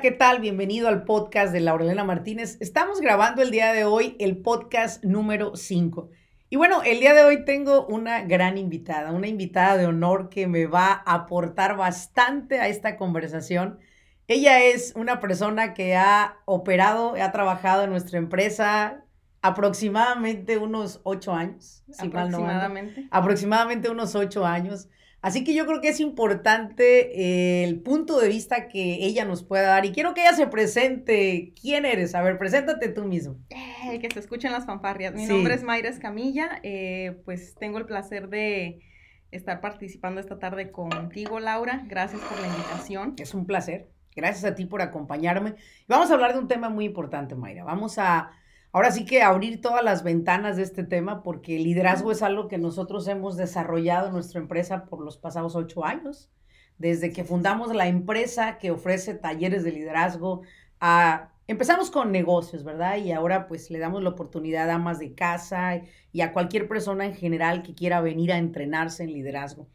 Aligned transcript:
¿Qué 0.00 0.12
tal? 0.12 0.40
Bienvenido 0.40 0.88
al 0.88 1.02
podcast 1.04 1.52
de 1.52 1.60
Laurelena 1.60 2.04
Martínez. 2.04 2.56
Estamos 2.60 3.00
grabando 3.00 3.42
el 3.42 3.50
día 3.50 3.72
de 3.72 3.84
hoy 3.84 4.16
el 4.20 4.38
podcast 4.38 5.04
número 5.04 5.56
5. 5.56 6.08
Y 6.50 6.56
bueno, 6.56 6.82
el 6.82 7.00
día 7.00 7.14
de 7.14 7.24
hoy 7.24 7.44
tengo 7.44 7.84
una 7.86 8.22
gran 8.22 8.58
invitada, 8.58 9.12
una 9.12 9.26
invitada 9.26 9.76
de 9.76 9.86
honor 9.86 10.28
que 10.28 10.46
me 10.46 10.66
va 10.66 11.02
a 11.04 11.14
aportar 11.14 11.76
bastante 11.76 12.60
a 12.60 12.68
esta 12.68 12.96
conversación. 12.96 13.80
Ella 14.28 14.62
es 14.62 14.92
una 14.94 15.20
persona 15.20 15.74
que 15.74 15.96
ha 15.96 16.38
operado, 16.44 17.14
ha 17.20 17.32
trabajado 17.32 17.82
en 17.82 17.90
nuestra 17.90 18.18
empresa 18.18 19.04
aproximadamente 19.42 20.58
unos 20.58 21.00
ocho 21.04 21.32
años. 21.32 21.84
aproximadamente. 21.98 23.08
aproximadamente 23.10 23.90
unos 23.90 24.14
ocho 24.14 24.44
años. 24.44 24.88
Así 25.20 25.42
que 25.42 25.52
yo 25.52 25.66
creo 25.66 25.80
que 25.80 25.88
es 25.88 25.98
importante 25.98 27.20
eh, 27.20 27.64
el 27.64 27.80
punto 27.80 28.20
de 28.20 28.28
vista 28.28 28.68
que 28.68 29.04
ella 29.04 29.24
nos 29.24 29.42
pueda 29.42 29.68
dar 29.68 29.84
y 29.84 29.90
quiero 29.90 30.14
que 30.14 30.20
ella 30.20 30.32
se 30.32 30.46
presente. 30.46 31.52
¿Quién 31.60 31.84
eres? 31.84 32.14
A 32.14 32.22
ver, 32.22 32.38
preséntate 32.38 32.88
tú 32.88 33.04
mismo. 33.04 33.36
Eh, 33.50 33.98
que 33.98 34.08
se 34.10 34.20
escuchen 34.20 34.52
las 34.52 34.64
fanfarrias. 34.64 35.14
Mi 35.14 35.26
nombre 35.26 35.54
es 35.54 35.64
Mayra 35.64 35.88
Escamilla. 35.88 36.60
Eh, 36.62 37.20
pues 37.24 37.56
tengo 37.56 37.78
el 37.78 37.86
placer 37.86 38.28
de 38.28 38.80
estar 39.32 39.60
participando 39.60 40.20
esta 40.20 40.38
tarde 40.38 40.70
contigo, 40.70 41.40
Laura. 41.40 41.82
Gracias 41.88 42.20
por 42.22 42.40
la 42.40 42.46
invitación. 42.46 43.14
Es 43.18 43.34
un 43.34 43.44
placer. 43.44 43.88
Gracias 44.14 44.44
a 44.44 44.54
ti 44.54 44.66
por 44.66 44.82
acompañarme. 44.82 45.56
Vamos 45.88 46.10
a 46.10 46.14
hablar 46.14 46.32
de 46.32 46.38
un 46.38 46.48
tema 46.48 46.68
muy 46.68 46.84
importante, 46.84 47.34
Mayra. 47.34 47.64
Vamos 47.64 47.98
a 47.98 48.30
ahora 48.72 48.90
sí 48.90 49.04
que 49.04 49.22
abrir 49.22 49.60
todas 49.60 49.84
las 49.84 50.02
ventanas 50.02 50.56
de 50.56 50.62
este 50.62 50.84
tema 50.84 51.22
porque 51.22 51.56
el 51.56 51.64
liderazgo 51.64 52.12
es 52.12 52.22
algo 52.22 52.48
que 52.48 52.58
nosotros 52.58 53.08
hemos 53.08 53.36
desarrollado 53.36 54.08
en 54.08 54.14
nuestra 54.14 54.40
empresa 54.40 54.84
por 54.84 55.04
los 55.04 55.16
pasados 55.16 55.56
ocho 55.56 55.84
años. 55.84 56.30
Desde 56.78 57.12
que 57.12 57.24
fundamos 57.24 57.74
la 57.74 57.88
empresa 57.88 58.58
que 58.58 58.70
ofrece 58.70 59.14
talleres 59.14 59.64
de 59.64 59.72
liderazgo, 59.72 60.42
a, 60.80 61.32
empezamos 61.48 61.90
con 61.90 62.12
negocios, 62.12 62.62
¿verdad? 62.62 62.98
Y 62.98 63.10
ahora 63.12 63.48
pues 63.48 63.70
le 63.70 63.78
damos 63.78 64.02
la 64.02 64.10
oportunidad 64.10 64.70
a 64.70 64.74
amas 64.74 64.98
de 64.98 65.14
casa 65.14 65.82
y 66.12 66.20
a 66.20 66.32
cualquier 66.32 66.68
persona 66.68 67.04
en 67.06 67.14
general 67.14 67.62
que 67.62 67.74
quiera 67.74 68.00
venir 68.00 68.32
a 68.32 68.38
entrenarse 68.38 69.02
en 69.02 69.12
liderazgo. 69.12 69.66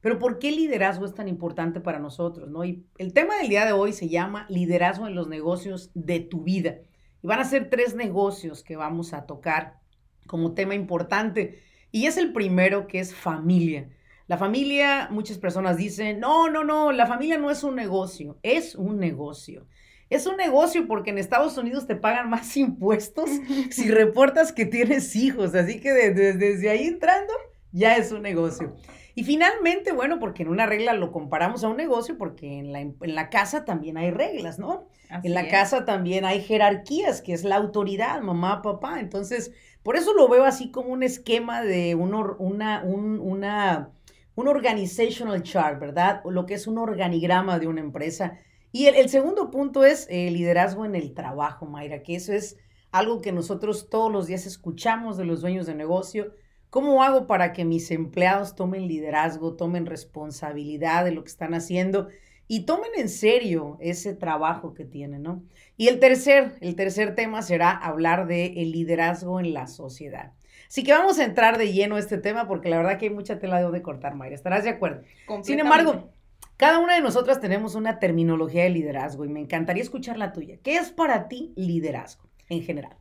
Pero 0.00 0.18
¿por 0.18 0.38
qué 0.38 0.52
liderazgo 0.52 1.06
es 1.06 1.14
tan 1.14 1.28
importante 1.28 1.80
para 1.80 1.98
nosotros? 1.98 2.50
¿no? 2.50 2.62
Y 2.64 2.84
el 2.98 3.14
tema 3.14 3.38
del 3.38 3.48
día 3.48 3.64
de 3.64 3.72
hoy 3.72 3.94
se 3.94 4.10
llama 4.10 4.44
liderazgo 4.50 5.06
en 5.06 5.14
los 5.14 5.28
negocios 5.28 5.90
de 5.94 6.20
tu 6.20 6.42
vida. 6.42 6.76
Y 7.24 7.26
van 7.26 7.40
a 7.40 7.44
ser 7.44 7.70
tres 7.70 7.94
negocios 7.94 8.62
que 8.62 8.76
vamos 8.76 9.14
a 9.14 9.24
tocar 9.24 9.78
como 10.26 10.52
tema 10.52 10.74
importante. 10.74 11.62
Y 11.90 12.04
es 12.04 12.18
el 12.18 12.34
primero 12.34 12.86
que 12.86 13.00
es 13.00 13.14
familia. 13.14 13.88
La 14.26 14.36
familia, 14.36 15.08
muchas 15.10 15.38
personas 15.38 15.78
dicen, 15.78 16.20
no, 16.20 16.50
no, 16.50 16.64
no, 16.64 16.92
la 16.92 17.06
familia 17.06 17.38
no 17.38 17.50
es 17.50 17.64
un 17.64 17.76
negocio, 17.76 18.38
es 18.42 18.74
un 18.74 18.98
negocio. 18.98 19.66
Es 20.10 20.26
un 20.26 20.36
negocio 20.36 20.86
porque 20.86 21.12
en 21.12 21.18
Estados 21.18 21.56
Unidos 21.56 21.86
te 21.86 21.96
pagan 21.96 22.28
más 22.28 22.54
impuestos 22.58 23.30
si 23.70 23.90
reportas 23.90 24.52
que 24.52 24.66
tienes 24.66 25.16
hijos. 25.16 25.54
Así 25.54 25.80
que 25.80 25.94
desde, 25.94 26.34
desde 26.34 26.68
ahí 26.68 26.84
entrando, 26.88 27.32
ya 27.74 27.96
es 27.96 28.12
un 28.12 28.22
negocio. 28.22 28.76
Y 29.16 29.24
finalmente, 29.24 29.92
bueno, 29.92 30.18
porque 30.20 30.44
en 30.44 30.48
una 30.48 30.64
regla 30.64 30.92
lo 30.92 31.10
comparamos 31.10 31.64
a 31.64 31.68
un 31.68 31.76
negocio, 31.76 32.16
porque 32.16 32.58
en 32.58 32.72
la, 32.72 32.80
en 32.80 33.14
la 33.14 33.30
casa 33.30 33.64
también 33.64 33.96
hay 33.96 34.10
reglas, 34.10 34.58
¿no? 34.58 34.88
en 35.22 35.34
la 35.34 35.48
casa 35.48 35.84
también 35.84 36.24
hay 36.24 36.40
jerarquías, 36.40 37.20
que 37.20 37.32
es 37.32 37.44
la 37.44 37.56
autoridad, 37.56 38.20
mamá, 38.22 38.62
papá. 38.62 39.00
Entonces, 39.00 39.52
por 39.82 39.96
eso 39.96 40.14
lo 40.14 40.28
veo 40.28 40.44
así 40.44 40.70
como 40.70 40.90
un 40.90 41.02
esquema 41.02 41.62
de 41.62 41.94
un, 41.94 42.14
una, 42.38 42.82
un, 42.84 43.20
una, 43.20 43.90
un 44.34 44.48
organizational 44.48 45.42
chart, 45.42 45.80
¿verdad? 45.80 46.22
Lo 46.24 46.46
que 46.46 46.54
es 46.54 46.66
un 46.66 46.78
organigrama 46.78 47.58
de 47.58 47.66
una 47.66 47.80
empresa. 47.80 48.38
Y 48.72 48.86
el, 48.86 48.94
el 48.94 49.08
segundo 49.08 49.50
punto 49.50 49.84
es 49.84 50.06
el 50.10 50.34
liderazgo 50.34 50.84
en 50.84 50.94
el 50.94 51.12
trabajo, 51.12 51.66
Mayra, 51.66 52.02
que 52.02 52.16
eso 52.16 52.32
es 52.32 52.56
algo 52.92 53.20
que 53.20 53.32
nosotros 53.32 53.88
todos 53.90 54.10
los 54.10 54.26
días 54.28 54.46
escuchamos 54.46 55.16
de 55.16 55.24
los 55.24 55.40
dueños 55.40 55.66
de 55.66 55.74
negocio 55.74 56.32
¿Cómo 56.74 57.04
hago 57.04 57.28
para 57.28 57.52
que 57.52 57.64
mis 57.64 57.92
empleados 57.92 58.56
tomen 58.56 58.88
liderazgo, 58.88 59.54
tomen 59.54 59.86
responsabilidad 59.86 61.04
de 61.04 61.12
lo 61.12 61.22
que 61.22 61.30
están 61.30 61.54
haciendo 61.54 62.08
y 62.48 62.66
tomen 62.66 62.90
en 62.96 63.08
serio 63.08 63.78
ese 63.78 64.12
trabajo 64.12 64.74
que 64.74 64.84
tienen, 64.84 65.22
¿no? 65.22 65.44
Y 65.76 65.86
el 65.86 66.00
tercer, 66.00 66.56
el 66.60 66.74
tercer 66.74 67.14
tema 67.14 67.42
será 67.42 67.70
hablar 67.70 68.26
de 68.26 68.46
el 68.56 68.72
liderazgo 68.72 69.38
en 69.38 69.54
la 69.54 69.68
sociedad. 69.68 70.32
Así 70.66 70.82
que 70.82 70.90
vamos 70.90 71.20
a 71.20 71.24
entrar 71.24 71.58
de 71.58 71.72
lleno 71.72 71.94
a 71.94 72.00
este 72.00 72.18
tema 72.18 72.48
porque 72.48 72.70
la 72.70 72.78
verdad 72.78 72.98
que 72.98 73.06
hay 73.06 73.14
mucha 73.14 73.38
tela 73.38 73.70
de 73.70 73.80
cortar, 73.80 74.16
Mayra. 74.16 74.34
¿Estarás 74.34 74.64
de 74.64 74.70
acuerdo? 74.70 75.04
Sin 75.42 75.60
embargo, 75.60 76.10
cada 76.56 76.80
una 76.80 76.96
de 76.96 77.02
nosotras 77.02 77.40
tenemos 77.40 77.76
una 77.76 78.00
terminología 78.00 78.64
de 78.64 78.70
liderazgo 78.70 79.24
y 79.24 79.28
me 79.28 79.38
encantaría 79.38 79.84
escuchar 79.84 80.18
la 80.18 80.32
tuya. 80.32 80.58
¿Qué 80.60 80.74
es 80.74 80.90
para 80.90 81.28
ti 81.28 81.52
liderazgo 81.54 82.28
en 82.48 82.64
general? 82.64 82.96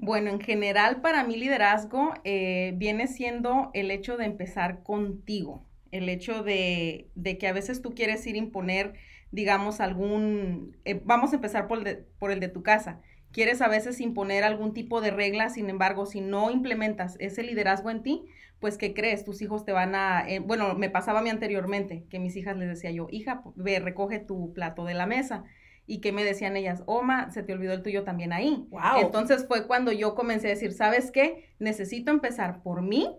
Bueno, 0.00 0.30
en 0.30 0.40
general 0.40 1.00
para 1.00 1.24
mí 1.24 1.36
liderazgo 1.36 2.14
eh, 2.22 2.72
viene 2.76 3.08
siendo 3.08 3.70
el 3.74 3.90
hecho 3.90 4.16
de 4.16 4.26
empezar 4.26 4.84
contigo, 4.84 5.66
el 5.90 6.08
hecho 6.08 6.44
de, 6.44 7.10
que 7.40 7.48
a 7.48 7.52
veces 7.52 7.82
tú 7.82 7.94
quieres 7.94 8.24
ir 8.28 8.36
a 8.36 8.38
imponer, 8.38 8.94
digamos, 9.32 9.80
algún, 9.80 10.76
eh, 10.84 11.00
vamos 11.04 11.32
a 11.32 11.36
empezar 11.36 11.66
por 11.66 11.78
el, 11.78 11.84
de, 11.84 11.96
por 12.20 12.30
el 12.30 12.38
de 12.38 12.46
tu 12.48 12.62
casa, 12.62 13.00
quieres 13.32 13.60
a 13.60 13.66
veces 13.68 14.00
imponer 14.00 14.44
algún 14.44 14.72
tipo 14.72 15.00
de 15.00 15.10
regla, 15.10 15.50
sin 15.50 15.68
embargo, 15.68 16.06
si 16.06 16.20
no 16.20 16.52
implementas 16.52 17.16
ese 17.18 17.42
liderazgo 17.42 17.90
en 17.90 18.04
ti, 18.04 18.24
pues 18.60 18.78
¿qué 18.78 18.94
crees? 18.94 19.24
Tus 19.24 19.42
hijos 19.42 19.64
te 19.64 19.72
van 19.72 19.96
a, 19.96 20.24
eh, 20.28 20.38
bueno, 20.38 20.76
me 20.76 20.90
pasaba 20.90 21.18
a 21.18 21.22
mí 21.22 21.30
anteriormente, 21.30 22.04
que 22.08 22.20
mis 22.20 22.36
hijas 22.36 22.56
les 22.56 22.68
decía 22.68 22.92
yo, 22.92 23.08
hija, 23.10 23.42
ve, 23.56 23.80
recoge 23.80 24.20
tu 24.20 24.52
plato 24.52 24.84
de 24.84 24.94
la 24.94 25.06
mesa 25.06 25.44
y 25.88 26.00
que 26.00 26.12
me 26.12 26.22
decían 26.22 26.56
ellas, 26.56 26.84
Oma, 26.86 27.30
se 27.32 27.42
te 27.42 27.52
olvidó 27.52 27.72
el 27.72 27.82
tuyo 27.82 28.04
también 28.04 28.32
ahí. 28.32 28.68
Wow. 28.70 29.00
Entonces 29.00 29.46
fue 29.48 29.66
cuando 29.66 29.90
yo 29.90 30.14
comencé 30.14 30.46
a 30.46 30.50
decir, 30.50 30.72
¿sabes 30.72 31.10
qué? 31.10 31.50
Necesito 31.58 32.12
empezar 32.12 32.62
por 32.62 32.82
mí 32.82 33.16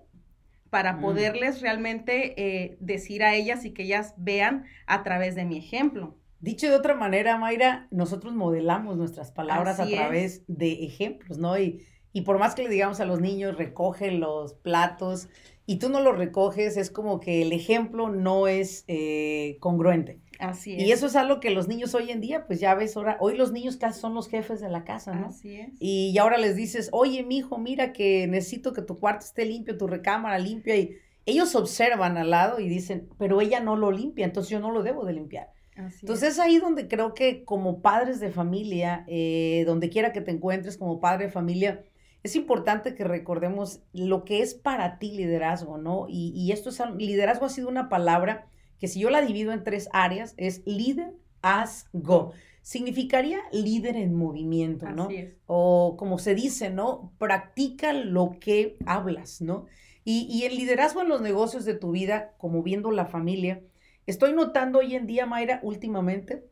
para 0.69 0.93
mm. 0.93 1.01
poderles 1.01 1.61
realmente 1.61 2.35
eh, 2.37 2.77
decir 2.79 3.23
a 3.23 3.35
ellas 3.35 3.65
y 3.65 3.71
que 3.71 3.83
ellas 3.83 4.13
vean 4.17 4.65
a 4.85 5.03
través 5.03 5.35
de 5.35 5.45
mi 5.45 5.57
ejemplo. 5.57 6.15
Dicho 6.39 6.69
de 6.69 6.75
otra 6.75 6.95
manera, 6.95 7.37
Mayra, 7.37 7.87
nosotros 7.91 8.33
modelamos 8.33 8.95
nuestras 8.95 9.31
palabras 9.31 9.79
a 9.79 9.87
través 9.87 10.43
de 10.47 10.85
ejemplos, 10.85 11.37
¿no? 11.37 11.59
Y, 11.59 11.83
y 12.13 12.21
por 12.21 12.37
más 12.37 12.55
que 12.55 12.63
le 12.63 12.69
digamos 12.69 12.99
a 13.01 13.05
los 13.05 13.19
niños, 13.19 13.57
recoge 13.57 14.11
los 14.11 14.53
platos 14.53 15.27
y 15.65 15.77
tú 15.77 15.89
no 15.89 15.99
los 16.01 16.17
recoges, 16.17 16.77
es 16.77 16.89
como 16.89 17.19
que 17.19 17.41
el 17.41 17.51
ejemplo 17.51 18.09
no 18.09 18.47
es 18.47 18.85
eh, 18.87 19.57
congruente. 19.59 20.19
Así 20.39 20.73
es. 20.75 20.83
Y 20.83 20.91
eso 20.93 21.07
es 21.07 21.17
algo 21.17 21.41
que 21.41 21.49
los 21.49 21.67
niños 21.67 21.93
hoy 21.93 22.11
en 22.11 22.21
día, 22.21 22.47
pues 22.47 22.61
ya 22.61 22.73
ves, 22.73 22.95
ahora, 22.95 23.17
hoy 23.19 23.35
los 23.35 23.51
niños 23.51 23.75
casi 23.75 23.99
son 23.99 24.15
los 24.15 24.29
jefes 24.29 24.61
de 24.61 24.69
la 24.69 24.85
casa, 24.85 25.13
¿no? 25.13 25.27
Así 25.27 25.55
es. 25.55 25.73
Y 25.79 26.17
ahora 26.17 26.37
les 26.37 26.55
dices, 26.55 26.89
oye, 26.93 27.23
mi 27.23 27.39
hijo, 27.39 27.57
mira 27.57 27.91
que 27.91 28.25
necesito 28.25 28.71
que 28.71 28.81
tu 28.81 28.97
cuarto 28.97 29.25
esté 29.25 29.43
limpio, 29.45 29.77
tu 29.77 29.85
recámara 29.85 30.39
limpia. 30.39 30.77
Y 30.77 30.95
ellos 31.25 31.55
observan 31.55 32.17
al 32.17 32.29
lado 32.29 32.61
y 32.61 32.69
dicen, 32.69 33.09
pero 33.17 33.41
ella 33.41 33.59
no 33.59 33.75
lo 33.75 33.91
limpia, 33.91 34.25
entonces 34.25 34.49
yo 34.49 34.61
no 34.61 34.71
lo 34.71 34.81
debo 34.81 35.03
de 35.03 35.13
limpiar. 35.13 35.51
Así 35.75 35.99
entonces 36.01 36.33
es 36.33 36.39
ahí 36.39 36.57
donde 36.57 36.87
creo 36.87 37.13
que 37.13 37.43
como 37.43 37.81
padres 37.81 38.21
de 38.21 38.31
familia, 38.31 39.03
eh, 39.07 39.63
donde 39.67 39.89
quiera 39.89 40.13
que 40.13 40.21
te 40.21 40.31
encuentres 40.31 40.77
como 40.77 41.01
padre 41.01 41.25
de 41.25 41.31
familia, 41.31 41.83
es 42.23 42.35
importante 42.37 42.95
que 42.95 43.03
recordemos 43.03 43.81
lo 43.91 44.23
que 44.23 44.41
es 44.41 44.53
para 44.53 44.99
ti 44.99 45.11
liderazgo, 45.11 45.77
¿no? 45.77 46.05
Y, 46.07 46.31
y 46.33 46.53
esto 46.53 46.69
es, 46.69 46.81
liderazgo 46.97 47.45
ha 47.45 47.49
sido 47.49 47.67
una 47.67 47.89
palabra 47.89 48.47
que 48.79 48.87
si 48.87 48.99
yo 48.99 49.09
la 49.09 49.21
divido 49.21 49.51
en 49.51 49.63
tres 49.63 49.89
áreas, 49.91 50.33
es 50.37 50.61
líder, 50.65 51.13
as, 51.41 51.87
go. 51.93 52.31
Significaría 52.61 53.39
líder 53.51 53.95
en 53.95 54.15
movimiento, 54.15 54.89
¿no? 54.89 55.09
O 55.47 55.95
como 55.97 56.17
se 56.17 56.35
dice, 56.35 56.69
¿no? 56.69 57.13
Practica 57.17 57.93
lo 57.93 58.37
que 58.39 58.77
hablas, 58.85 59.41
¿no? 59.41 59.65
Y, 60.03 60.27
y 60.29 60.43
el 60.43 60.55
liderazgo 60.55 61.01
en 61.01 61.09
los 61.09 61.21
negocios 61.21 61.65
de 61.65 61.73
tu 61.73 61.91
vida, 61.91 62.33
como 62.37 62.63
viendo 62.63 62.91
la 62.91 63.05
familia, 63.05 63.61
estoy 64.05 64.33
notando 64.33 64.79
hoy 64.79 64.95
en 64.95 65.07
día, 65.07 65.25
Mayra, 65.25 65.59
últimamente, 65.63 66.43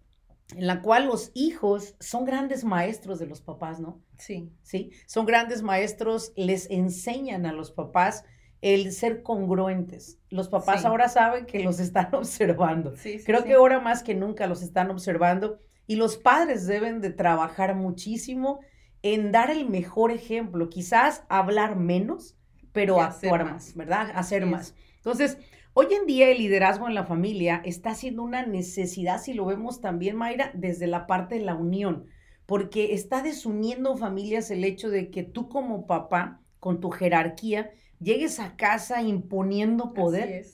en 0.56 0.68
la 0.68 0.82
cual 0.82 1.08
los 1.08 1.32
hijos 1.34 1.96
son 2.00 2.26
grandes 2.26 2.64
maestros 2.64 3.20
de 3.20 3.28
los 3.28 3.42
papás, 3.42 3.80
¿no? 3.80 4.02
Sí. 4.18 4.52
Sí, 4.64 4.92
son 5.06 5.26
grandes 5.26 5.62
maestros, 5.62 6.34
les 6.36 6.70
enseñan 6.70 7.46
a 7.46 7.54
los 7.54 7.72
papás 7.72 8.24
el 8.62 8.92
ser 8.92 9.24
congruentes. 9.24 10.20
Los 10.30 10.50
papás 10.50 10.86
ahora 10.86 11.10
saben 11.10 11.46
que 11.46 11.64
los 11.64 11.80
están 11.80 12.10
observando. 12.14 12.94
Creo 13.26 13.44
que 13.44 13.54
ahora 13.54 13.80
más 13.80 14.04
que 14.04 14.16
nunca 14.16 14.48
los 14.48 14.62
están 14.62 14.90
observando 14.90 15.60
y 15.86 15.96
los 15.96 16.18
padres 16.18 16.68
deben 16.68 17.02
de 17.02 17.12
trabajar 17.12 17.76
muchísimo 17.76 18.60
en 19.04 19.32
dar 19.32 19.52
el 19.52 19.70
mejor 19.70 20.12
ejemplo, 20.12 20.70
quizás 20.70 21.24
hablar 21.30 21.76
menos, 21.76 22.36
pero 22.74 23.02
actuar 23.02 23.46
más. 23.46 23.76
¿verdad? 23.76 24.12
Hacer 24.14 24.46
más. 24.46 24.76
Entonces, 24.98 25.38
hoy 25.74 25.88
en 25.94 26.06
día 26.06 26.30
el 26.30 26.40
liderazgo 26.40 26.88
en 26.88 26.96
la 26.96 27.06
familia 27.06 27.62
está 27.64 27.96
siendo 27.96 28.24
una 28.24 28.46
necesidad, 28.46 29.22
si 29.22 29.34
lo 29.34 29.46
vemos 29.46 29.80
también, 29.80 30.16
Mayra, 30.16 30.52
desde 30.54 30.88
la 30.88 31.08
parte 31.08 31.36
de 31.36 31.46
la 31.46 31.56
unión, 31.56 32.08
porque 32.46 32.94
está 32.94 33.22
desuniendo 33.22 33.96
familias 33.98 34.52
el 34.52 34.64
hecho 34.64 34.90
de 34.90 35.10
que 35.10 35.24
tú 35.24 35.48
como 35.48 35.88
papá, 35.88 36.42
con 36.60 36.80
tu 36.82 36.90
jerarquía, 36.90 37.72
llegues 38.00 38.40
a 38.40 38.56
casa 38.56 39.02
imponiendo 39.02 39.94
poder, 39.94 40.46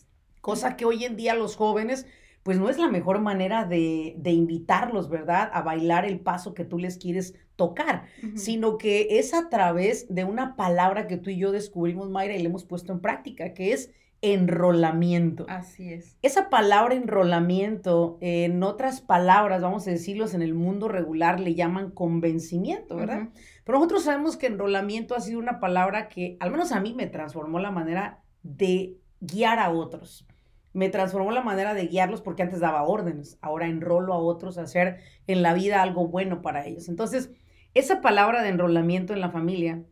cosa 0.41 0.75
que 0.75 0.85
hoy 0.85 1.05
en 1.05 1.15
día 1.15 1.35
los 1.35 1.55
jóvenes 1.55 2.05
pues 2.43 2.59
no 2.59 2.69
es 2.69 2.77
la 2.77 2.89
mejor 2.89 3.21
manera 3.21 3.63
de, 3.63 4.15
invitarlos, 4.25 5.09
¿verdad? 5.09 5.49
A 5.53 5.61
bailar 5.61 6.03
el 6.03 6.19
paso 6.19 6.53
que 6.53 6.65
tú 6.65 6.77
les 6.77 6.97
quieres 6.97 7.35
tocar, 7.55 8.07
sino 8.35 8.77
que 8.77 9.19
es 9.19 9.33
a 9.33 9.49
través 9.49 10.13
de 10.13 10.25
una 10.25 10.57
palabra 10.57 11.07
que 11.07 11.15
tú 11.15 11.29
y 11.29 11.37
yo 11.37 11.53
descubrimos, 11.53 12.09
Mayra, 12.09 12.35
y 12.35 12.39
le 12.39 12.49
hemos 12.49 12.65
puesto 12.65 12.91
en 12.91 12.99
práctica, 12.99 13.53
que 13.53 13.71
es 13.71 13.91
enrolamiento. 14.23 15.45
Así 15.47 15.93
es. 15.93 16.17
Esa 16.23 16.49
palabra 16.49 16.95
enrolamiento, 16.95 18.17
en 18.21 18.63
otras 18.63 19.01
palabras, 19.01 19.61
vamos 19.61 19.87
a 19.87 19.91
decirlos, 19.91 20.33
en 20.33 20.41
el 20.41 20.55
mundo 20.55 20.87
regular 20.87 21.39
le 21.39 21.53
llaman 21.53 21.91
convencimiento, 21.91 22.95
¿verdad? 22.95 23.29
Pero 23.63 23.77
nosotros 23.77 24.05
sabemos 24.05 24.37
que 24.37 24.47
enrolamiento 24.47 25.13
ha 25.13 25.19
sido 25.19 25.39
una 25.39 25.59
palabra 25.59 26.07
que, 26.07 26.37
al 26.39 26.49
menos 26.49 26.71
a 26.71 26.79
mí, 26.79 26.95
me 26.95 27.05
transformó 27.05 27.59
la 27.59 27.69
manera 27.69 28.23
de 28.41 28.97
guiar 29.19 29.59
a 29.59 29.69
otros 29.69 30.25
me 30.73 30.89
transformó 30.89 31.31
la 31.31 31.41
manera 31.41 31.73
de 31.73 31.87
guiarlos 31.87 32.21
porque 32.21 32.41
antes 32.41 32.59
daba 32.59 32.83
órdenes, 32.83 33.37
ahora 33.41 33.67
enrolo 33.67 34.13
a 34.13 34.17
otros 34.17 34.57
a 34.57 34.63
hacer 34.63 35.01
en 35.27 35.43
la 35.43 35.53
vida 35.53 35.81
algo 35.81 36.07
bueno 36.07 36.41
para 36.41 36.65
ellos. 36.65 36.89
Entonces, 36.89 37.29
esa 37.75 38.01
palabra 38.01 38.41
de 38.41 38.49
enrolamiento 38.49 39.13
en 39.13 39.21
la 39.21 39.29
familia 39.29 39.83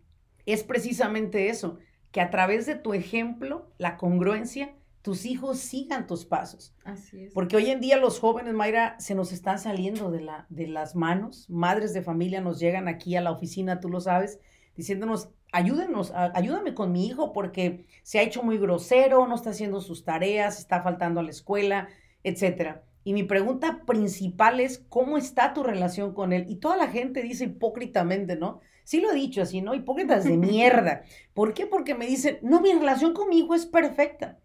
es 0.46 0.64
precisamente 0.64 1.50
eso, 1.50 1.78
que 2.12 2.22
a 2.22 2.30
través 2.30 2.66
de 2.66 2.76
tu 2.76 2.94
ejemplo, 2.94 3.72
la 3.78 3.98
congruencia, 3.98 4.76
tus 5.02 5.26
hijos 5.26 5.60
sigan 5.60 6.08
tus 6.08 6.26
pasos. 6.26 6.76
Así 6.84 7.24
es. 7.24 7.34
Porque 7.34 7.56
hoy 7.56 7.70
en 7.72 7.80
día 7.80 7.98
los 7.98 8.20
jóvenes, 8.20 8.54
Mayra, 8.54 9.00
se 9.00 9.16
nos 9.16 9.32
están 9.32 9.60
saliendo 9.60 10.12
de, 10.12 10.22
la, 10.22 10.46
de 10.50 10.68
las 10.68 10.96
manos. 10.96 11.50
Madres 11.50 11.94
de 11.94 12.04
familia 12.04 12.42
nos 12.42 12.60
llegan 12.60 12.88
aquí 12.88 13.16
a 13.16 13.22
la 13.22 13.32
oficina, 13.32 13.80
tú 13.80 13.90
lo 13.90 14.00
sabes, 14.00 14.40
diciéndonos, 14.76 15.30
ayúdenos, 15.52 16.12
ayúdame 16.16 16.74
con 16.74 16.92
mi 16.92 17.08
hijo 17.08 17.34
porque 17.34 17.86
se 18.04 18.20
ha 18.20 18.24
hecho 18.24 18.44
muy 18.44 18.58
grosero, 18.58 19.28
no 19.28 19.36
está 19.36 19.52
haciendo 19.52 19.82
sus 19.82 20.04
tareas, 20.04 20.60
está 20.60 20.82
faltando 20.82 21.20
a 21.20 21.24
la 21.24 21.32
escuela, 21.32 21.90
etcétera. 22.24 22.84
Y 23.04 23.14
mi 23.14 23.24
pregunta 23.24 23.82
principal 23.86 24.60
es, 24.60 24.86
¿cómo 24.90 25.18
está 25.18 25.54
tu 25.54 25.64
relación 25.64 26.14
con 26.14 26.34
él? 26.34 26.46
Y 26.48 26.58
toda 26.58 26.78
la 26.78 26.88
gente 26.88 27.24
dice 27.24 27.46
hipócritamente, 27.46 28.36
¿no? 28.36 28.62
Sí 28.92 29.00
lo 29.00 29.10
he 29.10 29.16
dicho 29.16 29.42
así, 29.42 29.62
¿no? 29.62 29.74
Hipócritas 29.74 30.26
de 30.26 30.36
mierda. 30.38 31.04
¿Por 31.34 31.54
qué? 31.54 31.66
Porque 31.66 31.96
me 31.96 32.06
dicen, 32.06 32.40
no, 32.42 32.60
mi 32.60 32.74
relación 32.74 33.14
con 33.14 33.30
mi 33.30 33.40
hijo 33.40 33.56
es 33.56 33.66
perfecta. 33.66 34.38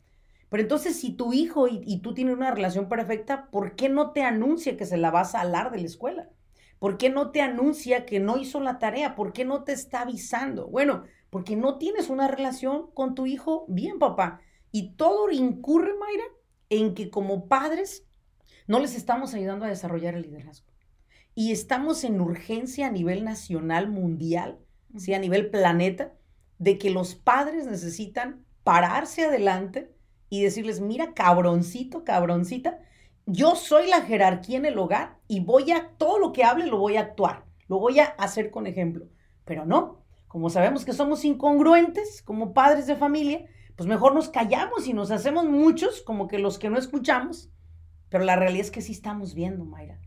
Pero 0.49 0.63
entonces, 0.63 1.01
si 1.01 1.15
tu 1.15 1.33
hijo 1.33 1.67
y, 1.67 1.81
y 1.85 1.99
tú 1.99 2.15
tienes 2.15 2.37
una 2.37 2.53
relación 2.53 2.89
perfecta, 2.89 3.51
¿por 3.51 3.75
qué 3.75 3.89
no 3.89 4.13
te 4.13 4.23
anuncia 4.23 4.77
que 4.77 4.87
se 4.87 4.99
la 4.99 5.11
vas 5.11 5.35
a 5.35 5.41
alar 5.41 5.73
de 5.73 5.79
la 5.79 5.87
escuela? 5.87 6.31
¿Por 6.79 6.97
qué 6.97 7.11
no 7.11 7.33
te 7.33 7.41
anuncia 7.41 8.07
que 8.07 8.21
no 8.21 8.37
hizo 8.37 8.61
la 8.61 8.79
tarea? 8.79 9.17
¿Por 9.17 9.33
qué 9.33 9.45
no 9.45 9.65
te 9.65 9.73
está 9.73 10.03
avisando? 10.03 10.69
Bueno, 10.69 11.03
porque 11.29 11.57
no 11.57 11.79
tienes 11.79 12.09
una 12.09 12.29
relación 12.29 12.89
con 12.95 13.17
tu 13.17 13.27
hijo 13.27 13.65
bien, 13.67 13.99
papá. 13.99 14.43
Y 14.71 14.93
todo 14.93 15.29
incurre, 15.33 15.93
Mayra, 15.99 16.25
en 16.71 16.95
que 16.95 17.11
como 17.11 17.49
padres 17.49 18.05
no 18.69 18.79
les 18.79 18.95
estamos 18.95 19.35
ayudando 19.35 19.65
a 19.65 19.71
desarrollar 19.71 20.15
el 20.15 20.23
liderazgo. 20.23 20.69
Y 21.39 21.53
estamos 21.53 22.03
en 22.03 22.23
urgencia 22.23 22.87
a 22.87 22.91
nivel 22.91 23.23
nacional, 23.23 23.91
mundial, 23.91 24.59
¿sí? 24.97 25.13
a 25.13 25.19
nivel 25.19 25.51
planeta, 25.51 26.15
de 26.59 26.79
que 26.79 26.89
los 26.89 27.15
padres 27.15 27.67
necesitan 27.67 28.47
pararse 28.65 29.27
adelante 29.27 29.95
y 30.31 30.43
decirles, 30.43 30.81
mira, 30.81 31.13
cabroncito, 31.13 32.05
cabroncita, 32.05 32.79
yo 33.27 33.55
soy 33.55 33.91
la 33.91 34.01
jerarquía 34.01 34.57
en 34.57 34.65
el 34.65 34.79
hogar 34.79 35.19
y 35.29 35.41
voy 35.41 35.73
a, 35.73 35.91
todo 35.99 36.19
lo 36.19 36.33
que 36.33 36.43
hable 36.43 36.69
lo 36.69 36.79
voy 36.79 36.97
a 36.97 37.03
actuar, 37.03 37.45
lo 37.69 37.79
voy 37.79 38.01
a 38.01 38.07
hacer 38.07 38.51
con 38.51 38.67
ejemplo. 38.67 39.05
Pero 39.45 39.67
no, 39.67 40.07
como 40.29 40.49
sabemos 40.49 40.87
que 40.87 40.95
somos 40.95 41.23
incongruentes 41.27 42.23
como 42.23 42.55
padres 42.55 42.87
de 42.87 42.97
familia, 42.97 43.45
pues 43.77 43.87
mejor 43.87 44.15
nos 44.15 44.31
callamos 44.31 44.87
y 44.87 44.95
nos 44.95 45.11
hacemos 45.11 45.45
muchos 45.45 46.01
como 46.01 46.29
que 46.29 46.39
los 46.39 46.59
que 46.59 46.71
no 46.71 46.79
escuchamos. 46.79 47.51
Pero 48.09 48.25
la 48.25 48.37
realidad 48.37 48.65
es 48.65 48.71
que 48.71 48.81
sí 48.81 48.93
estamos 48.93 49.35
viendo, 49.35 49.67
Mayra. 49.67 50.01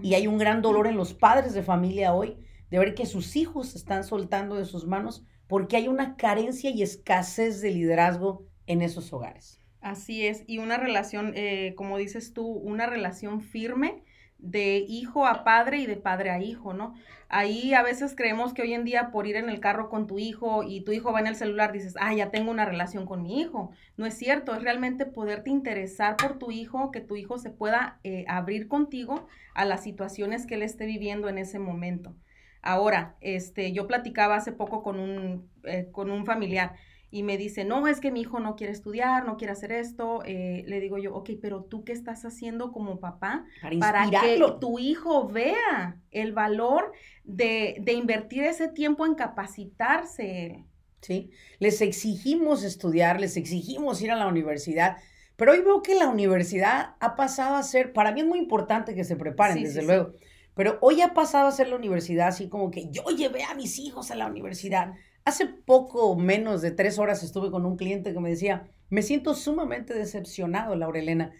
Y 0.00 0.14
hay 0.14 0.26
un 0.26 0.38
gran 0.38 0.62
dolor 0.62 0.86
en 0.86 0.96
los 0.96 1.12
padres 1.12 1.52
de 1.52 1.62
familia 1.62 2.14
hoy 2.14 2.38
de 2.70 2.78
ver 2.78 2.94
que 2.94 3.04
sus 3.04 3.36
hijos 3.36 3.68
se 3.70 3.78
están 3.78 4.04
soltando 4.04 4.56
de 4.56 4.64
sus 4.64 4.86
manos 4.86 5.24
porque 5.46 5.76
hay 5.76 5.88
una 5.88 6.16
carencia 6.16 6.70
y 6.70 6.82
escasez 6.82 7.60
de 7.60 7.70
liderazgo 7.70 8.46
en 8.66 8.80
esos 8.80 9.12
hogares. 9.12 9.60
Así 9.80 10.26
es, 10.26 10.44
y 10.46 10.58
una 10.58 10.78
relación, 10.78 11.32
eh, 11.34 11.74
como 11.76 11.98
dices 11.98 12.32
tú, 12.32 12.46
una 12.46 12.86
relación 12.86 13.40
firme 13.40 14.04
de 14.42 14.84
hijo 14.88 15.26
a 15.26 15.44
padre 15.44 15.78
y 15.78 15.86
de 15.86 15.96
padre 15.96 16.30
a 16.30 16.40
hijo, 16.40 16.74
¿no? 16.74 16.94
Ahí 17.28 17.72
a 17.72 17.82
veces 17.82 18.14
creemos 18.14 18.52
que 18.52 18.62
hoy 18.62 18.74
en 18.74 18.84
día 18.84 19.10
por 19.10 19.26
ir 19.26 19.36
en 19.36 19.48
el 19.48 19.60
carro 19.60 19.88
con 19.88 20.06
tu 20.06 20.18
hijo 20.18 20.64
y 20.64 20.82
tu 20.82 20.92
hijo 20.92 21.12
va 21.12 21.20
en 21.20 21.28
el 21.28 21.36
celular, 21.36 21.72
dices, 21.72 21.94
ah, 21.98 22.12
ya 22.12 22.30
tengo 22.30 22.50
una 22.50 22.66
relación 22.66 23.06
con 23.06 23.22
mi 23.22 23.40
hijo. 23.40 23.70
No 23.96 24.04
es 24.04 24.14
cierto, 24.14 24.54
es 24.54 24.62
realmente 24.62 25.06
poderte 25.06 25.48
interesar 25.48 26.16
por 26.16 26.38
tu 26.38 26.50
hijo, 26.50 26.90
que 26.90 27.00
tu 27.00 27.16
hijo 27.16 27.38
se 27.38 27.50
pueda 27.50 28.00
eh, 28.04 28.26
abrir 28.28 28.68
contigo 28.68 29.28
a 29.54 29.64
las 29.64 29.82
situaciones 29.82 30.44
que 30.44 30.56
él 30.56 30.62
esté 30.62 30.84
viviendo 30.84 31.28
en 31.28 31.38
ese 31.38 31.58
momento. 31.58 32.14
Ahora, 32.60 33.16
este, 33.20 33.72
yo 33.72 33.86
platicaba 33.86 34.36
hace 34.36 34.52
poco 34.52 34.82
con 34.82 34.98
un, 34.98 35.48
eh, 35.64 35.88
con 35.90 36.10
un 36.10 36.26
familiar 36.26 36.74
y 37.12 37.22
me 37.22 37.36
dice, 37.36 37.66
no, 37.66 37.86
es 37.86 38.00
que 38.00 38.10
mi 38.10 38.22
hijo 38.22 38.40
no 38.40 38.56
quiere 38.56 38.72
estudiar, 38.72 39.26
no 39.26 39.36
quiere 39.36 39.52
hacer 39.52 39.70
esto, 39.70 40.22
eh, 40.24 40.64
le 40.66 40.80
digo 40.80 40.96
yo, 40.96 41.14
ok, 41.14 41.32
pero 41.42 41.62
tú 41.62 41.84
qué 41.84 41.92
estás 41.92 42.24
haciendo 42.24 42.72
como 42.72 43.00
papá 43.00 43.44
para, 43.78 44.08
que 44.08 44.42
tu 44.58 44.78
hijo 44.78 45.28
vea 45.28 46.00
el 46.10 46.32
valor 46.32 46.90
de, 47.22 47.76
de 47.82 47.92
invertir 47.92 48.44
ese 48.44 48.68
tiempo 48.68 49.04
en 49.04 49.14
capacitarse. 49.14 50.64
Sí, 51.02 51.30
les 51.58 51.82
exigimos 51.82 52.64
estudiar, 52.64 53.20
les 53.20 53.36
exigimos 53.36 54.00
ir 54.00 54.10
a 54.10 54.16
la 54.16 54.26
universidad, 54.26 54.96
pero 55.36 55.52
hoy 55.52 55.60
veo 55.60 55.82
que 55.82 55.94
la 55.94 56.08
universidad 56.08 56.94
ha 56.98 57.14
pasado 57.14 57.56
a 57.56 57.62
ser, 57.62 57.92
para 57.92 58.12
mí 58.12 58.22
es 58.22 58.26
muy 58.26 58.38
importante 58.38 58.94
que 58.94 59.04
se 59.04 59.16
preparen, 59.16 59.62
desde 59.62 59.82
luego, 59.82 60.14
pero 60.54 60.78
hoy 60.80 61.02
ha 61.02 61.12
pasado 61.12 61.48
a 61.48 61.52
ser 61.52 61.68
la 61.68 61.76
universidad 61.76 62.28
así 62.28 62.48
como 62.48 62.70
que 62.70 62.88
yo 62.90 63.04
llevé 63.14 63.42
a 63.44 63.54
mis 63.54 63.78
hijos 63.78 64.10
a 64.10 64.14
la 64.14 64.26
universidad. 64.26 64.94
Hace 65.24 65.46
poco 65.46 66.16
menos 66.16 66.62
de 66.62 66.72
tres 66.72 66.98
horas 66.98 67.22
estuve 67.22 67.52
con 67.52 67.64
un 67.64 67.76
cliente 67.76 68.12
que 68.12 68.18
me 68.18 68.30
decía, 68.30 68.68
me 68.90 69.02
siento 69.02 69.34
sumamente 69.34 69.94
decepcionado, 69.94 70.74
Laurelena, 70.74 71.32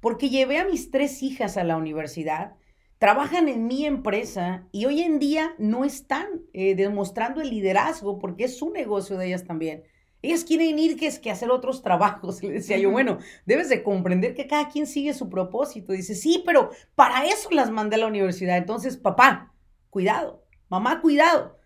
porque 0.00 0.28
llevé 0.28 0.58
a 0.58 0.66
mis 0.66 0.90
tres 0.90 1.22
hijas 1.22 1.56
a 1.56 1.64
la 1.64 1.78
universidad, 1.78 2.56
trabajan 2.98 3.48
en 3.48 3.66
mi 3.66 3.86
empresa 3.86 4.68
y 4.72 4.84
hoy 4.84 5.00
en 5.00 5.18
día 5.18 5.54
no 5.58 5.86
están 5.86 6.26
eh, 6.52 6.74
demostrando 6.74 7.40
el 7.40 7.48
liderazgo 7.48 8.18
porque 8.18 8.44
es 8.44 8.58
su 8.58 8.70
negocio 8.70 9.16
de 9.16 9.28
ellas 9.28 9.44
también. 9.44 9.84
Ellas 10.20 10.44
quieren 10.44 10.78
ir 10.78 10.98
que 10.98 11.06
es 11.06 11.18
que 11.18 11.30
hacer 11.30 11.50
otros 11.50 11.82
trabajos. 11.82 12.42
Le 12.42 12.50
decía 12.50 12.76
yo, 12.76 12.90
bueno, 12.90 13.18
debes 13.46 13.70
de 13.70 13.82
comprender 13.82 14.34
que 14.34 14.46
cada 14.46 14.68
quien 14.68 14.86
sigue 14.86 15.14
su 15.14 15.30
propósito. 15.30 15.94
Dice, 15.94 16.14
sí, 16.14 16.42
pero 16.44 16.72
para 16.94 17.24
eso 17.24 17.48
las 17.52 17.70
mandé 17.70 17.96
a 17.96 18.00
la 18.00 18.06
universidad. 18.06 18.58
Entonces, 18.58 18.98
papá, 18.98 19.54
cuidado. 19.88 20.44
Mamá, 20.68 21.00
cuidado 21.00 21.58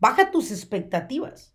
Baja 0.00 0.30
tus 0.30 0.50
expectativas. 0.50 1.54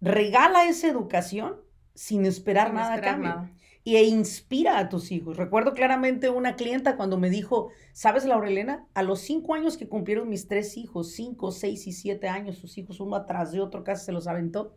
Regala 0.00 0.66
esa 0.66 0.88
educación 0.88 1.56
sin 1.94 2.26
esperar 2.26 2.72
nada 2.74 2.94
a 2.94 3.00
cambio. 3.00 3.50
Y 3.84 3.96
e 3.96 4.04
inspira 4.04 4.78
a 4.78 4.88
tus 4.88 5.10
hijos. 5.10 5.36
Recuerdo 5.36 5.72
claramente 5.72 6.30
una 6.30 6.54
clienta 6.54 6.96
cuando 6.96 7.18
me 7.18 7.30
dijo, 7.30 7.70
¿sabes, 7.92 8.24
Laurelena? 8.24 8.86
A 8.94 9.02
los 9.02 9.20
cinco 9.20 9.54
años 9.54 9.76
que 9.76 9.88
cumplieron 9.88 10.28
mis 10.28 10.46
tres 10.46 10.76
hijos, 10.76 11.12
cinco, 11.12 11.50
seis 11.50 11.88
y 11.88 11.92
siete 11.92 12.28
años, 12.28 12.58
sus 12.58 12.78
hijos 12.78 13.00
uno 13.00 13.16
atrás 13.16 13.50
de 13.50 13.60
otro, 13.60 13.82
casi 13.82 14.04
se 14.04 14.12
los 14.12 14.28
aventó, 14.28 14.76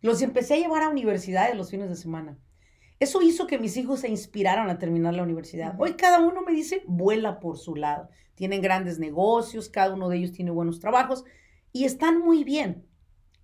los 0.00 0.22
empecé 0.22 0.54
a 0.54 0.58
llevar 0.58 0.82
a 0.82 0.88
universidades 0.88 1.54
los 1.54 1.70
fines 1.70 1.90
de 1.90 1.96
semana. 1.96 2.38
Eso 2.98 3.20
hizo 3.20 3.46
que 3.46 3.58
mis 3.58 3.76
hijos 3.76 4.00
se 4.00 4.08
inspiraran 4.08 4.70
a 4.70 4.78
terminar 4.78 5.14
la 5.14 5.22
universidad. 5.22 5.74
Hoy 5.78 5.94
cada 5.94 6.20
uno 6.20 6.40
me 6.40 6.52
dice, 6.52 6.82
vuela 6.86 7.40
por 7.40 7.58
su 7.58 7.76
lado. 7.76 8.08
Tienen 8.36 8.62
grandes 8.62 8.98
negocios, 8.98 9.68
cada 9.68 9.92
uno 9.92 10.08
de 10.08 10.16
ellos 10.16 10.32
tiene 10.32 10.50
buenos 10.50 10.80
trabajos 10.80 11.24
y 11.72 11.84
están 11.84 12.20
muy 12.20 12.44
bien. 12.44 12.86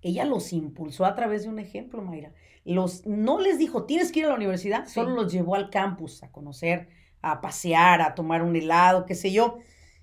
Ella 0.02 0.25
los 0.25 0.52
impulsó 0.52 1.04
a 1.04 1.14
través 1.14 1.45
de 1.45 1.49
un 1.49 1.59
ejemplo, 1.59 2.02
Mayra. 2.02 2.33
Los, 2.64 3.06
no 3.06 3.40
les 3.40 3.59
dijo, 3.59 3.85
tienes 3.85 4.12
que 4.12 4.21
ir 4.21 4.26
a 4.26 4.28
la 4.28 4.35
universidad, 4.35 4.87
solo 4.87 5.11
los 5.11 5.33
llevó 5.33 5.54
al 5.54 5.71
campus 5.71 6.23
a 6.23 6.30
conocer, 6.30 6.88
a 7.23 7.40
pasear, 7.40 8.02
a 8.02 8.14
tomar 8.14 8.42
un 8.42 8.56
helado, 8.56 9.06
qué 9.06 9.14
sé 9.14 9.33
yo. 9.33 9.59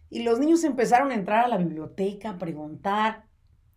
Y 0.09 0.23
los 0.23 0.39
niños 0.39 0.63
empezaron 0.63 1.11
a 1.11 1.15
entrar 1.15 1.45
a 1.45 1.47
la 1.47 1.57
biblioteca, 1.57 2.31
a 2.31 2.37
preguntar. 2.37 3.25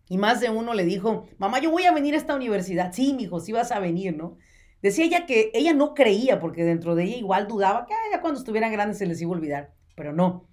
Y 0.09 0.17
más 0.17 0.39
de 0.39 0.49
uno 0.49 0.73
le 0.73 0.85
dijo, 0.85 1.25
mamá, 1.37 1.59
yo 1.59 1.71
voy 1.71 1.83
a 1.83 1.91
venir 1.91 2.13
a 2.13 2.17
esta 2.17 2.35
universidad. 2.35 2.93
Sí, 2.93 3.13
mijo, 3.13 3.39
sí 3.39 3.51
vas 3.51 3.71
a 3.71 3.79
venir, 3.79 4.15
¿no? 4.15 4.37
Decía 4.81 5.05
ella 5.05 5.25
que 5.25 5.51
ella 5.53 5.73
no 5.73 5.93
creía, 5.93 6.39
porque 6.39 6.63
dentro 6.63 6.95
de 6.95 7.05
ella 7.05 7.17
igual 7.17 7.47
dudaba 7.47 7.85
que 7.85 7.93
ya 8.11 8.21
cuando 8.21 8.39
estuvieran 8.39 8.71
grandes 8.71 8.99
se 8.99 9.05
les 9.05 9.21
iba 9.21 9.31
a 9.31 9.37
olvidar. 9.37 9.73
Pero 9.95 10.13
no. 10.13 10.47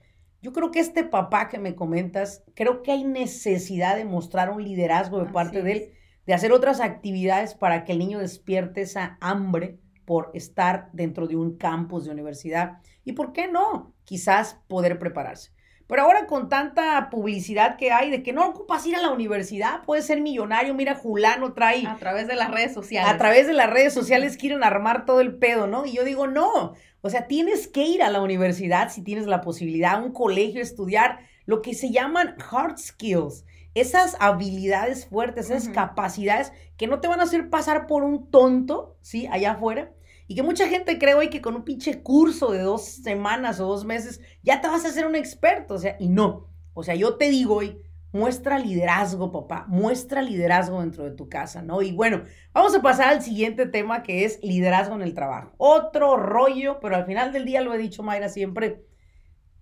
Yo 0.44 0.52
creo 0.52 0.70
que 0.70 0.78
este 0.78 1.04
papá 1.04 1.48
que 1.48 1.58
me 1.58 1.74
comentas, 1.74 2.44
creo 2.54 2.82
que 2.82 2.92
hay 2.92 3.02
necesidad 3.02 3.96
de 3.96 4.04
mostrar 4.04 4.50
un 4.50 4.62
liderazgo 4.62 5.24
de 5.24 5.32
parte 5.32 5.62
de 5.62 5.72
él, 5.72 5.92
de 6.26 6.34
hacer 6.34 6.52
otras 6.52 6.80
actividades 6.80 7.54
para 7.54 7.84
que 7.84 7.92
el 7.92 7.98
niño 7.98 8.18
despierte 8.18 8.82
esa 8.82 9.16
hambre 9.22 9.78
por 10.04 10.30
estar 10.34 10.90
dentro 10.92 11.28
de 11.28 11.36
un 11.36 11.56
campus 11.56 12.04
de 12.04 12.10
universidad. 12.10 12.82
¿Y 13.06 13.12
por 13.12 13.32
qué 13.32 13.48
no? 13.48 13.94
Quizás 14.04 14.60
poder 14.68 14.98
prepararse. 14.98 15.50
Pero 15.86 16.02
ahora 16.02 16.26
con 16.26 16.50
tanta 16.50 17.08
publicidad 17.10 17.76
que 17.76 17.90
hay 17.90 18.10
de 18.10 18.22
que 18.22 18.34
no 18.34 18.46
ocupas 18.46 18.86
ir 18.86 18.96
a 18.96 19.02
la 19.02 19.12
universidad, 19.12 19.82
puedes 19.84 20.04
ser 20.06 20.20
millonario, 20.20 20.74
mira, 20.74 20.94
Julano 20.94 21.54
trae... 21.54 21.86
A 21.86 21.96
través 21.96 22.26
de 22.26 22.36
las 22.36 22.50
redes 22.50 22.74
sociales. 22.74 23.10
A 23.10 23.16
través 23.16 23.46
de 23.46 23.54
las 23.54 23.70
redes 23.70 23.94
sociales 23.94 24.36
quieren 24.36 24.62
armar 24.62 25.06
todo 25.06 25.22
el 25.22 25.36
pedo, 25.36 25.66
¿no? 25.66 25.86
Y 25.86 25.92
yo 25.92 26.04
digo, 26.04 26.26
no, 26.26 26.74
o 27.04 27.10
sea, 27.10 27.26
tienes 27.26 27.68
que 27.68 27.86
ir 27.86 28.02
a 28.02 28.08
la 28.08 28.22
universidad 28.22 28.90
si 28.90 29.02
tienes 29.02 29.26
la 29.26 29.42
posibilidad, 29.42 29.96
a 29.96 30.02
un 30.02 30.12
colegio, 30.12 30.62
estudiar 30.62 31.18
lo 31.44 31.60
que 31.60 31.74
se 31.74 31.90
llaman 31.90 32.34
hard 32.50 32.78
skills, 32.78 33.44
esas 33.74 34.16
habilidades 34.20 35.04
fuertes, 35.04 35.50
esas 35.50 35.68
capacidades 35.68 36.50
que 36.78 36.86
no 36.86 37.00
te 37.00 37.08
van 37.08 37.20
a 37.20 37.24
hacer 37.24 37.50
pasar 37.50 37.86
por 37.86 38.04
un 38.04 38.30
tonto, 38.30 38.96
¿sí? 39.02 39.28
Allá 39.30 39.50
afuera, 39.52 39.92
y 40.26 40.34
que 40.34 40.42
mucha 40.42 40.66
gente 40.66 40.98
cree 40.98 41.12
hoy 41.12 41.28
que 41.28 41.42
con 41.42 41.54
un 41.54 41.64
pinche 41.64 42.02
curso 42.02 42.52
de 42.52 42.60
dos 42.60 42.86
semanas 42.86 43.60
o 43.60 43.66
dos 43.66 43.84
meses 43.84 44.22
ya 44.42 44.62
te 44.62 44.68
vas 44.68 44.86
a 44.86 44.88
hacer 44.88 45.06
un 45.06 45.14
experto. 45.14 45.74
O 45.74 45.78
sea, 45.78 45.96
y 46.00 46.08
no. 46.08 46.48
O 46.72 46.84
sea, 46.84 46.94
yo 46.94 47.16
te 47.16 47.28
digo 47.28 47.56
hoy, 47.56 47.82
muestra 48.14 48.58
liderazgo, 48.58 49.30
papá. 49.30 49.66
Muestra 49.68 50.22
liderazgo 50.22 50.80
dentro 50.80 51.04
de 51.04 51.10
tu 51.10 51.28
casa, 51.28 51.60
¿no? 51.60 51.82
Y 51.82 51.92
bueno, 51.92 52.24
vamos 52.54 52.74
a 52.74 52.80
pasar 52.80 53.08
al 53.08 53.20
siguiente 53.20 53.66
tema 53.66 54.02
que 54.02 54.24
es 54.24 54.42
liderazgo 54.42 54.94
en 54.94 55.02
el 55.02 55.12
trabajo. 55.12 55.52
Otro 55.58 56.16
rollo, 56.16 56.80
pero 56.80 56.96
al 56.96 57.04
final 57.04 57.32
del 57.32 57.44
día 57.44 57.60
lo 57.60 57.74
he 57.74 57.78
dicho, 57.78 58.02
Mayra, 58.02 58.30
siempre. 58.30 58.86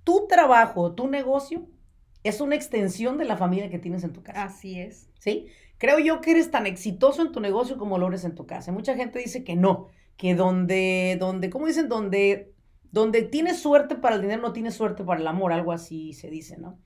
Tu 0.04 0.28
trabajo, 0.28 0.94
tu 0.94 1.08
negocio 1.08 1.66
es 2.22 2.40
una 2.40 2.54
extensión 2.54 3.18
de 3.18 3.24
la 3.24 3.36
familia 3.36 3.70
que 3.70 3.80
tienes 3.80 4.04
en 4.04 4.12
tu 4.12 4.22
casa. 4.22 4.44
Así 4.44 4.78
es. 4.78 5.08
¿Sí? 5.18 5.48
Creo 5.78 5.98
yo 5.98 6.20
que 6.20 6.32
eres 6.32 6.50
tan 6.50 6.66
exitoso 6.66 7.22
en 7.22 7.32
tu 7.32 7.40
negocio 7.40 7.76
como 7.78 7.98
lo 7.98 8.06
eres 8.06 8.24
en 8.24 8.34
tu 8.34 8.46
casa. 8.46 8.70
Mucha 8.70 8.94
gente 8.94 9.18
dice 9.18 9.42
que 9.42 9.56
no 9.56 9.88
que 10.16 10.34
donde, 10.34 11.16
donde, 11.18 11.50
¿cómo 11.50 11.66
dicen? 11.66 11.88
Donde, 11.88 12.52
donde 12.90 13.22
tienes 13.22 13.60
suerte 13.60 13.96
para 13.96 14.16
el 14.16 14.22
dinero, 14.22 14.42
no 14.42 14.52
tienes 14.52 14.74
suerte 14.74 15.04
para 15.04 15.20
el 15.20 15.26
amor, 15.26 15.52
algo 15.52 15.72
así 15.72 16.12
se 16.12 16.30
dice, 16.30 16.58
¿no? 16.58 16.78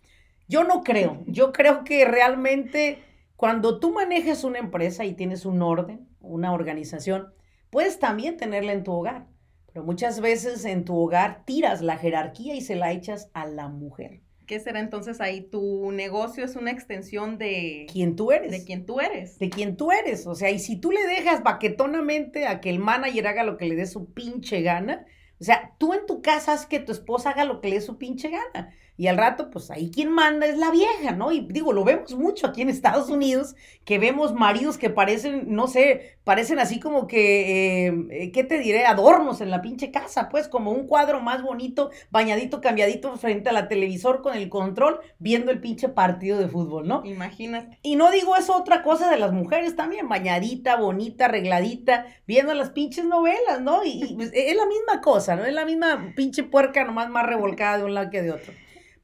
Yo 0.48 0.64
no 0.64 0.82
creo, 0.82 1.24
yo 1.26 1.52
creo 1.52 1.82
que 1.84 2.04
realmente 2.04 3.02
cuando 3.36 3.80
tú 3.80 3.92
manejas 3.92 4.44
una 4.44 4.58
empresa 4.58 5.04
y 5.04 5.14
tienes 5.14 5.44
un 5.44 5.60
orden, 5.60 6.08
una 6.20 6.52
organización, 6.52 7.32
puedes 7.70 7.98
también 7.98 8.36
tenerla 8.36 8.72
en 8.72 8.84
tu 8.84 8.92
hogar, 8.92 9.26
pero 9.66 9.84
muchas 9.84 10.20
veces 10.20 10.64
en 10.64 10.84
tu 10.84 10.96
hogar 10.96 11.44
tiras 11.44 11.82
la 11.82 11.98
jerarquía 11.98 12.54
y 12.54 12.60
se 12.60 12.76
la 12.76 12.92
echas 12.92 13.30
a 13.34 13.46
la 13.46 13.68
mujer. 13.68 14.22
¿Qué 14.46 14.60
será 14.60 14.78
entonces 14.78 15.20
ahí? 15.20 15.40
Tu 15.42 15.90
negocio 15.90 16.44
es 16.44 16.54
una 16.54 16.70
extensión 16.70 17.36
de... 17.36 17.86
Quien 17.92 18.14
tú 18.14 18.30
eres. 18.30 18.52
De 18.52 18.64
quien 18.64 18.86
tú 18.86 19.00
eres. 19.00 19.40
De 19.40 19.50
quien 19.50 19.76
tú 19.76 19.90
eres. 19.90 20.26
O 20.28 20.36
sea, 20.36 20.50
y 20.50 20.60
si 20.60 20.76
tú 20.76 20.92
le 20.92 21.04
dejas 21.04 21.42
baquetonamente 21.42 22.46
a 22.46 22.60
que 22.60 22.70
el 22.70 22.78
manager 22.78 23.26
haga 23.26 23.42
lo 23.42 23.56
que 23.56 23.66
le 23.66 23.74
dé 23.74 23.86
su 23.86 24.12
pinche 24.14 24.62
gana, 24.62 25.04
o 25.40 25.44
sea, 25.44 25.74
tú 25.78 25.92
en 25.92 26.06
tu 26.06 26.22
casa 26.22 26.52
haz 26.52 26.64
que 26.64 26.78
tu 26.78 26.92
esposa 26.92 27.30
haga 27.30 27.44
lo 27.44 27.60
que 27.60 27.68
le 27.68 27.76
dé 27.76 27.80
su 27.80 27.98
pinche 27.98 28.30
gana. 28.30 28.72
Y 28.98 29.08
al 29.08 29.18
rato, 29.18 29.50
pues 29.50 29.70
ahí 29.70 29.90
quien 29.90 30.10
manda 30.10 30.46
es 30.46 30.56
la 30.56 30.70
vieja, 30.70 31.12
¿no? 31.12 31.30
Y 31.30 31.40
digo, 31.50 31.72
lo 31.72 31.84
vemos 31.84 32.14
mucho 32.14 32.46
aquí 32.46 32.62
en 32.62 32.70
Estados 32.70 33.10
Unidos, 33.10 33.54
que 33.84 33.98
vemos 33.98 34.32
maridos 34.32 34.78
que 34.78 34.88
parecen, 34.88 35.54
no 35.54 35.66
sé, 35.66 36.18
parecen 36.24 36.58
así 36.58 36.80
como 36.80 37.06
que, 37.06 37.88
eh, 37.88 38.32
¿qué 38.32 38.42
te 38.42 38.58
diré? 38.58 38.86
Adornos 38.86 39.40
en 39.42 39.50
la 39.50 39.60
pinche 39.60 39.90
casa, 39.90 40.28
pues 40.30 40.48
como 40.48 40.72
un 40.72 40.86
cuadro 40.86 41.20
más 41.20 41.42
bonito, 41.42 41.90
bañadito, 42.10 42.60
cambiadito 42.62 43.16
frente 43.18 43.50
a 43.50 43.52
la 43.52 43.68
televisor 43.68 44.22
con 44.22 44.34
el 44.34 44.48
control, 44.48 45.00
viendo 45.18 45.50
el 45.50 45.60
pinche 45.60 45.90
partido 45.90 46.38
de 46.38 46.48
fútbol, 46.48 46.88
¿no? 46.88 47.04
Imagínate. 47.04 47.78
Y 47.82 47.96
no 47.96 48.10
digo 48.10 48.34
eso 48.34 48.56
otra 48.56 48.82
cosa 48.82 49.10
de 49.10 49.18
las 49.18 49.32
mujeres 49.32 49.76
también, 49.76 50.08
bañadita, 50.08 50.76
bonita, 50.76 51.26
arregladita, 51.26 52.06
viendo 52.26 52.54
las 52.54 52.70
pinches 52.70 53.04
novelas, 53.04 53.60
¿no? 53.60 53.84
Y, 53.84 54.04
y 54.04 54.14
pues, 54.14 54.30
es 54.32 54.56
la 54.56 54.66
misma 54.66 55.02
cosa, 55.02 55.36
¿no? 55.36 55.44
Es 55.44 55.52
la 55.52 55.66
misma 55.66 56.12
pinche 56.16 56.44
puerca, 56.44 56.84
nomás 56.84 57.10
más 57.10 57.26
revolcada 57.26 57.78
de 57.78 57.84
un 57.84 57.94
lado 57.94 58.10
que 58.10 58.22
de 58.22 58.32
otro. 58.32 58.52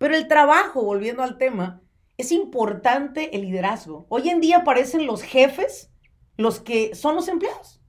Pero 0.02 0.16
el 0.16 0.26
trabajo, 0.26 0.82
volviendo 0.82 1.22
al 1.22 1.38
tema, 1.38 1.80
es 2.16 2.32
importante 2.32 3.36
el 3.36 3.42
liderazgo. 3.42 4.04
Hoy 4.08 4.30
en 4.30 4.40
día 4.40 4.56
aparecen 4.56 5.06
los 5.06 5.22
jefes, 5.22 5.92
los 6.36 6.58
que 6.58 6.96
son 6.96 7.14
los 7.14 7.28
empleados. 7.28 7.80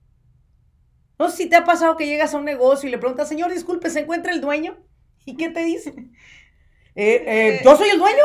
No 1.17 1.31
sé 1.31 1.37
si 1.37 1.49
te 1.49 1.55
ha 1.55 1.63
pasado 1.63 1.97
que 1.97 2.05
llegas 2.05 2.35
a 2.35 2.37
un 2.37 2.45
negocio 2.45 2.87
y 2.87 2.91
le 2.91 2.99
preguntas, 2.99 3.27
señor, 3.27 3.51
disculpe, 3.51 3.89
¿se 3.89 4.01
encuentra 4.01 4.31
el 4.31 4.41
dueño? 4.41 4.77
¿Y 5.25 5.37
qué 5.37 5.49
te 5.49 5.63
dice? 5.63 5.95
Eh, 6.93 7.23
eh, 7.25 7.61
¿Yo 7.65 7.75
soy 7.75 7.89
el 7.89 7.97
dueño? 7.97 8.21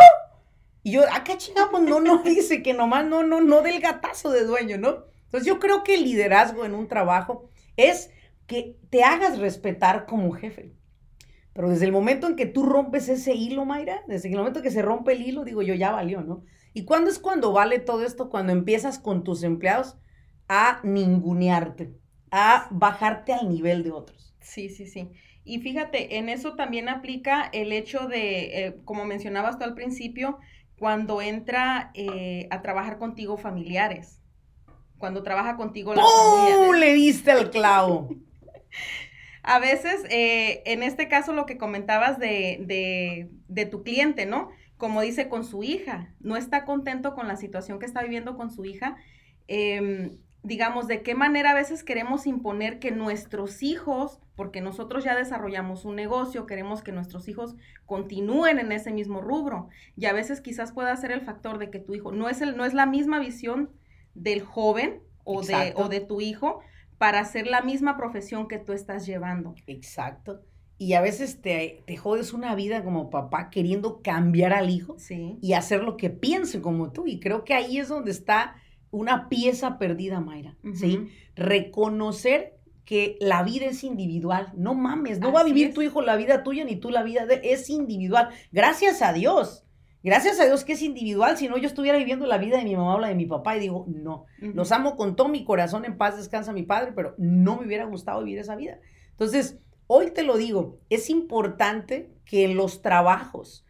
Y 0.83 0.91
yo, 0.93 1.05
acá 1.05 1.33
ah, 1.33 1.39
chingamos, 1.39 1.81
no, 1.81 1.99
no 1.99 2.19
dice 2.23 2.63
que 2.63 2.75
nomás 2.75 3.07
no, 3.07 3.23
no, 3.23 3.41
no 3.41 3.63
del 3.63 3.81
gatazo 3.81 4.29
de 4.29 4.45
dueño, 4.45 4.77
¿no? 4.77 5.07
Entonces 5.25 5.47
yo 5.47 5.59
creo 5.59 5.83
que 5.83 5.95
el 5.95 6.05
liderazgo 6.05 6.67
en 6.67 6.75
un 6.75 6.89
trabajo 6.89 7.49
es 7.79 8.11
que 8.47 8.77
te 8.91 9.03
hagas 9.03 9.39
respetar 9.39 10.05
como 10.05 10.33
jefe. 10.33 10.78
Pero 11.59 11.71
desde 11.71 11.87
el 11.87 11.91
momento 11.91 12.29
en 12.29 12.37
que 12.37 12.47
tú 12.47 12.65
rompes 12.65 13.09
ese 13.09 13.35
hilo, 13.35 13.65
Mayra, 13.65 14.05
desde 14.07 14.29
el 14.29 14.37
momento 14.37 14.63
que 14.63 14.71
se 14.71 14.81
rompe 14.81 15.11
el 15.11 15.23
hilo, 15.23 15.43
digo 15.43 15.61
yo, 15.61 15.75
ya 15.75 15.91
valió, 15.91 16.21
¿no? 16.21 16.45
¿Y 16.73 16.85
cuándo 16.85 17.11
es 17.11 17.19
cuando 17.19 17.51
vale 17.51 17.81
todo 17.81 18.05
esto? 18.05 18.31
Cuando 18.31 18.53
empiezas 18.53 19.01
con 19.01 19.25
tus 19.25 19.43
empleados 19.43 19.99
a 20.47 20.79
ningunearte, 20.85 21.97
a 22.31 22.69
bajarte 22.71 23.33
al 23.33 23.49
nivel 23.49 23.83
de 23.83 23.91
otros. 23.91 24.37
Sí, 24.41 24.69
sí, 24.69 24.87
sí. 24.87 25.11
Y 25.43 25.59
fíjate, 25.59 26.19
en 26.19 26.29
eso 26.29 26.55
también 26.55 26.89
aplica 26.89 27.51
el 27.53 27.73
hecho 27.73 28.07
de, 28.07 28.67
eh, 28.67 28.77
como 28.85 29.05
mencionabas 29.05 29.59
tú 29.59 29.65
al 29.65 29.75
principio, 29.75 30.39
cuando 30.79 31.21
entra 31.21 31.91
eh, 31.95 32.47
a 32.53 32.63
trabajar 32.63 32.99
contigo 32.99 33.37
familiares. 33.37 34.23
Cuando 34.97 35.25
trabaja 35.25 35.57
contigo 35.57 35.93
la 35.93 36.05
¡Oh! 36.05 36.73
Le 36.73 36.93
diste 36.95 37.33
el 37.33 37.51
clavo. 37.51 38.11
A 39.49 39.59
veces, 39.61 40.05
eh, 40.11 40.63
en 40.67 40.83
este 40.83 41.09
caso, 41.09 41.33
lo 41.33 41.47
que 41.47 41.57
comentabas 41.57 42.19
de, 42.19 43.29
de, 43.49 43.67
tu 43.67 43.83
cliente, 43.83 44.27
¿no? 44.27 44.51
Como 44.77 45.01
dice 45.01 45.31
con 45.31 45.43
su 45.43 45.63
hija, 45.63 46.15
no 46.21 46.37
está 46.37 46.67
contento 46.67 47.15
con 47.15 47.27
la 47.27 47.37
situación 47.37 47.79
que 47.79 47.87
está 47.87 48.03
viviendo 48.03 48.37
con 48.37 48.51
su 48.51 48.67
hija. 48.67 48.97
Em, 49.47 50.19
digamos, 50.43 50.87
de 50.87 51.03
qué 51.03 51.15
manera 51.15 51.53
a 51.53 51.55
veces 51.55 51.83
queremos 51.83 52.27
imponer 52.27 52.79
que 52.79 52.91
nuestros 52.91 53.63
hijos, 53.63 54.21
porque 54.37 54.61
nosotros 54.61 55.03
ya 55.03 55.17
desarrollamos 55.17 55.87
un 55.87 55.97
negocio, 55.97 56.45
queremos 56.45 56.83
que 56.83 56.93
nuestros 56.93 57.27
hijos 57.27 57.57
continúen 57.87 58.59
en 58.59 58.71
ese 58.71 58.93
mismo 58.93 59.23
rubro. 59.23 59.71
Y 59.97 60.05
a 60.05 60.13
veces 60.13 60.43
quizás 60.43 60.73
pueda 60.73 60.95
ser 60.97 61.11
el 61.11 61.23
factor 61.23 61.57
de 61.57 61.71
que 61.71 61.79
tu 61.79 61.95
hijo 61.95 62.13
no 62.13 62.29
es, 62.29 62.43
el, 62.43 62.55
no 62.55 62.67
es 62.67 62.75
la 62.75 62.85
misma 62.85 63.19
visión 63.19 63.71
del 64.13 64.43
joven 64.43 65.01
o, 65.25 65.41
de, 65.41 65.73
o 65.75 65.89
de 65.89 66.01
tu 66.01 66.21
hijo, 66.21 66.61
para 66.99 67.21
hacer 67.21 67.47
la 67.47 67.63
misma 67.63 67.97
profesión 67.97 68.49
que 68.49 68.59
tú 68.59 68.73
estás 68.73 69.07
llevando. 69.07 69.55
Exacto. 69.67 70.41
Y 70.77 70.93
a 70.93 71.01
veces 71.01 71.41
te, 71.41 71.83
te 71.87 71.97
jodes 71.97 72.33
una 72.33 72.55
vida 72.55 72.85
como 72.85 73.11
papá 73.11 73.51
queriendo 73.51 74.01
cambiar 74.03 74.53
al 74.53 74.71
hijo 74.71 74.97
y 75.41 75.53
hacer 75.55 75.83
lo 75.83 75.97
que 75.97 76.11
piense 76.11 76.61
como 76.61 76.93
tú. 76.93 77.07
Y 77.07 77.19
creo 77.19 77.45
que 77.45 77.55
ahí 77.55 77.79
es 77.79 77.89
donde 77.89 78.13
está 78.13 78.57
una 78.91 79.29
pieza 79.29 79.79
perdida, 79.79 80.21
Mayra. 80.21 80.57
¿sí? 80.75 81.09
Reconocer 81.35 82.59
que 82.85 83.17
la 83.21 83.43
vida 83.43 83.67
es 83.67 83.85
individual. 83.85 84.53
No 84.57 84.75
mames, 84.75 85.19
no 85.19 85.33
va 85.33 85.41
a 85.41 85.45
vivir 85.45 85.75
tu 85.75 85.83
hijo 85.83 86.01
la 86.01 86.17
vida 86.17 86.43
tuya 86.43 86.65
ni 86.65 86.77
tú 86.77 86.91
la 86.91 87.03
vida 87.03 87.27
de 87.27 87.41
es 87.43 87.69
individual. 87.71 88.31
Gracias 88.53 89.03
a 89.03 89.13
Dios. 89.13 89.65
Gracias 90.03 90.39
a 90.39 90.45
Dios 90.45 90.65
que 90.65 90.75
es 90.75 90.83
individual, 90.83 91.37
si 91.37 91.49
no 91.49 91.59
yo 91.59 91.67
estuviera 91.67 91.99
viviendo 91.99 92.27
la 92.27 92.39
vida 92.39 92.59
de 92.59 92.65
mi 92.65 92.77
mamá 92.77 92.95
o 92.95 93.01
la 93.01 93.09
de 93.09 93.17
mi 93.17 93.27
papá 93.27 93.57
y 93.57 93.61
digo, 93.61 93.85
no, 93.89 94.27
los 94.39 94.71
amo 94.71 94.97
con 94.97 95.17
todo 95.17 95.29
mi 95.29 95.45
corazón, 95.45 95.85
en 95.85 95.99
paz 95.99 96.17
descansa 96.17 96.53
mi 96.53 96.63
padre, 96.63 96.93
pero 96.95 97.15
no 97.19 97.57
me 97.57 97.67
hubiera 97.67 97.85
gustado 97.85 98.23
vivir 98.23 98.39
esa 98.39 98.55
vida. 98.55 98.79
Entonces, 99.11 99.59
hoy 99.89 100.13
te 100.13 100.23
lo 100.23 100.37
digo, 100.37 100.79
es 100.89 101.11
importante 101.11 102.13
que 102.25 102.45
en 102.45 102.57
los 102.57 102.81
trabajos 102.81 103.67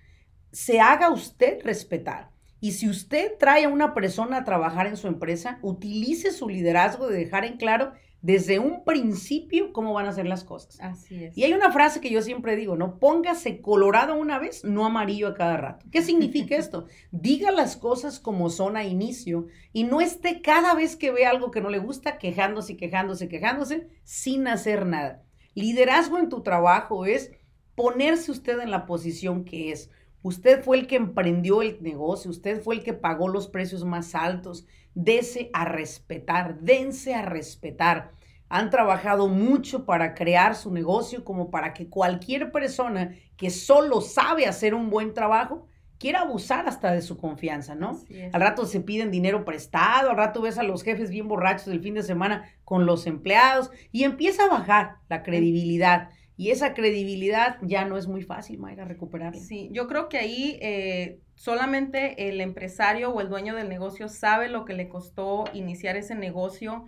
se 0.52 0.80
haga 0.80 1.11
usted 1.11 1.62
respetar. 1.64 2.30
Y 2.61 2.73
si 2.73 2.88
usted 2.88 3.32
trae 3.38 3.64
a 3.64 3.68
una 3.68 3.94
persona 3.94 4.38
a 4.38 4.44
trabajar 4.44 4.87
en 4.87 4.97
su 4.97 5.06
empresa, 5.06 5.58
utilice 5.62 6.32
su 6.32 6.49
liderazgo 6.49 7.08
de 7.08 7.16
dejar 7.16 7.44
en 7.44 7.56
claro 7.56 7.92
desde 8.20 8.58
un 8.58 8.84
principio 8.84 9.72
cómo 9.72 9.92
van 9.92 10.06
a 10.06 10.12
ser 10.12 10.26
las 10.26 10.44
cosas. 10.44 10.78
Así 10.80 11.25
es. 11.25 11.38
Y 11.38 11.44
hay 11.44 11.52
una 11.52 11.70
frase 11.70 12.00
que 12.00 12.10
yo 12.10 12.20
siempre 12.22 12.56
digo, 12.56 12.76
¿no? 12.76 12.98
Póngase 12.98 13.60
colorado 13.60 14.16
una 14.16 14.38
vez, 14.38 14.64
no 14.64 14.87
amarillo 14.87 15.28
a 15.28 15.34
cada 15.34 15.56
rato. 15.56 15.87
¿Qué 15.92 16.02
significa 16.02 16.56
esto? 16.56 16.87
Diga 17.10 17.50
las 17.52 17.76
cosas 17.76 18.18
como 18.18 18.50
son 18.50 18.76
a 18.76 18.84
inicio 18.84 19.46
y 19.72 19.84
no 19.84 20.00
esté 20.00 20.42
cada 20.42 20.75
vez 20.75 20.96
que 20.96 21.10
ve 21.12 21.26
algo 21.26 21.50
que 21.50 21.60
no 21.60 21.70
le 21.70 21.78
gusta 21.78 22.18
quejándose, 22.18 22.76
quejándose, 22.76 23.28
quejándose 23.28 23.88
sin 24.02 24.48
hacer 24.48 24.87
nada. 24.87 25.22
Liderazgo 25.54 26.18
en 26.18 26.28
tu 26.28 26.42
trabajo 26.42 27.06
es 27.06 27.32
ponerse 27.75 28.32
usted 28.32 28.58
en 28.60 28.72
la 28.72 28.87
posición 28.87 29.44
que 29.44 29.70
es. 29.70 29.90
Usted 30.22 30.62
fue 30.62 30.78
el 30.78 30.87
que 30.87 30.96
emprendió 30.96 31.62
el 31.62 31.78
negocio, 31.80 32.30
usted 32.30 32.60
fue 32.60 32.76
el 32.76 32.82
que 32.82 32.92
pagó 32.92 33.28
los 33.28 33.48
precios 33.48 33.84
más 33.84 34.14
altos. 34.14 34.66
Dese 34.94 35.50
a 35.52 35.64
respetar, 35.64 36.60
dense 36.60 37.14
a 37.14 37.22
respetar. 37.22 38.12
Han 38.48 38.70
trabajado 38.70 39.28
mucho 39.28 39.84
para 39.84 40.14
crear 40.14 40.54
su 40.56 40.72
negocio 40.72 41.25
como 41.25 41.50
para 41.50 41.72
que 41.75 41.88
cualquier 41.88 42.50
persona 42.50 43.14
que 43.37 43.50
solo 43.50 44.00
sabe 44.00 44.46
hacer 44.46 44.75
un 44.75 44.90
buen 44.90 45.14
trabajo 45.14 45.66
quiera 45.98 46.20
abusar 46.20 46.68
hasta 46.68 46.92
de 46.92 47.02
su 47.02 47.16
confianza, 47.18 47.75
¿no? 47.75 48.00
Al 48.32 48.40
rato 48.40 48.64
se 48.66 48.80
piden 48.80 49.10
dinero 49.10 49.44
prestado, 49.44 50.10
al 50.10 50.16
rato 50.16 50.40
ves 50.40 50.56
a 50.58 50.62
los 50.62 50.82
jefes 50.82 51.10
bien 51.10 51.28
borrachos 51.28 51.66
del 51.66 51.82
fin 51.82 51.94
de 51.94 52.02
semana 52.02 52.44
con 52.64 52.87
los 52.87 53.06
empleados 53.06 53.70
y 53.92 54.04
empieza 54.04 54.44
a 54.44 54.48
bajar 54.48 54.96
la 55.08 55.22
credibilidad. 55.22 56.10
Y 56.38 56.52
esa 56.52 56.73
credibilidad 56.73 57.59
ya 57.62 57.85
no 57.85 57.99
es 57.99 58.07
muy 58.07 58.23
fácil, 58.23 58.61
Mayra, 58.61 58.85
recuperarla. 58.85 59.40
Sí, 59.40 59.71
yo 59.73 59.88
creo 59.88 60.09
que 60.09 60.18
ahí 60.18 60.57
eh, 60.62 61.18
solamente 61.35 62.28
el 62.28 62.40
empresario 62.40 63.11
o 63.11 63.21
el 63.21 63.28
dueño 63.28 63.57
del 63.57 63.68
negocio 63.68 64.09
sabe 64.09 64.49
lo 64.49 64.64
que 64.64 64.73
le 64.73 64.88
costó 64.88 65.47
iniciar 65.52 65.97
ese 65.97 66.14
negocio. 66.14 66.85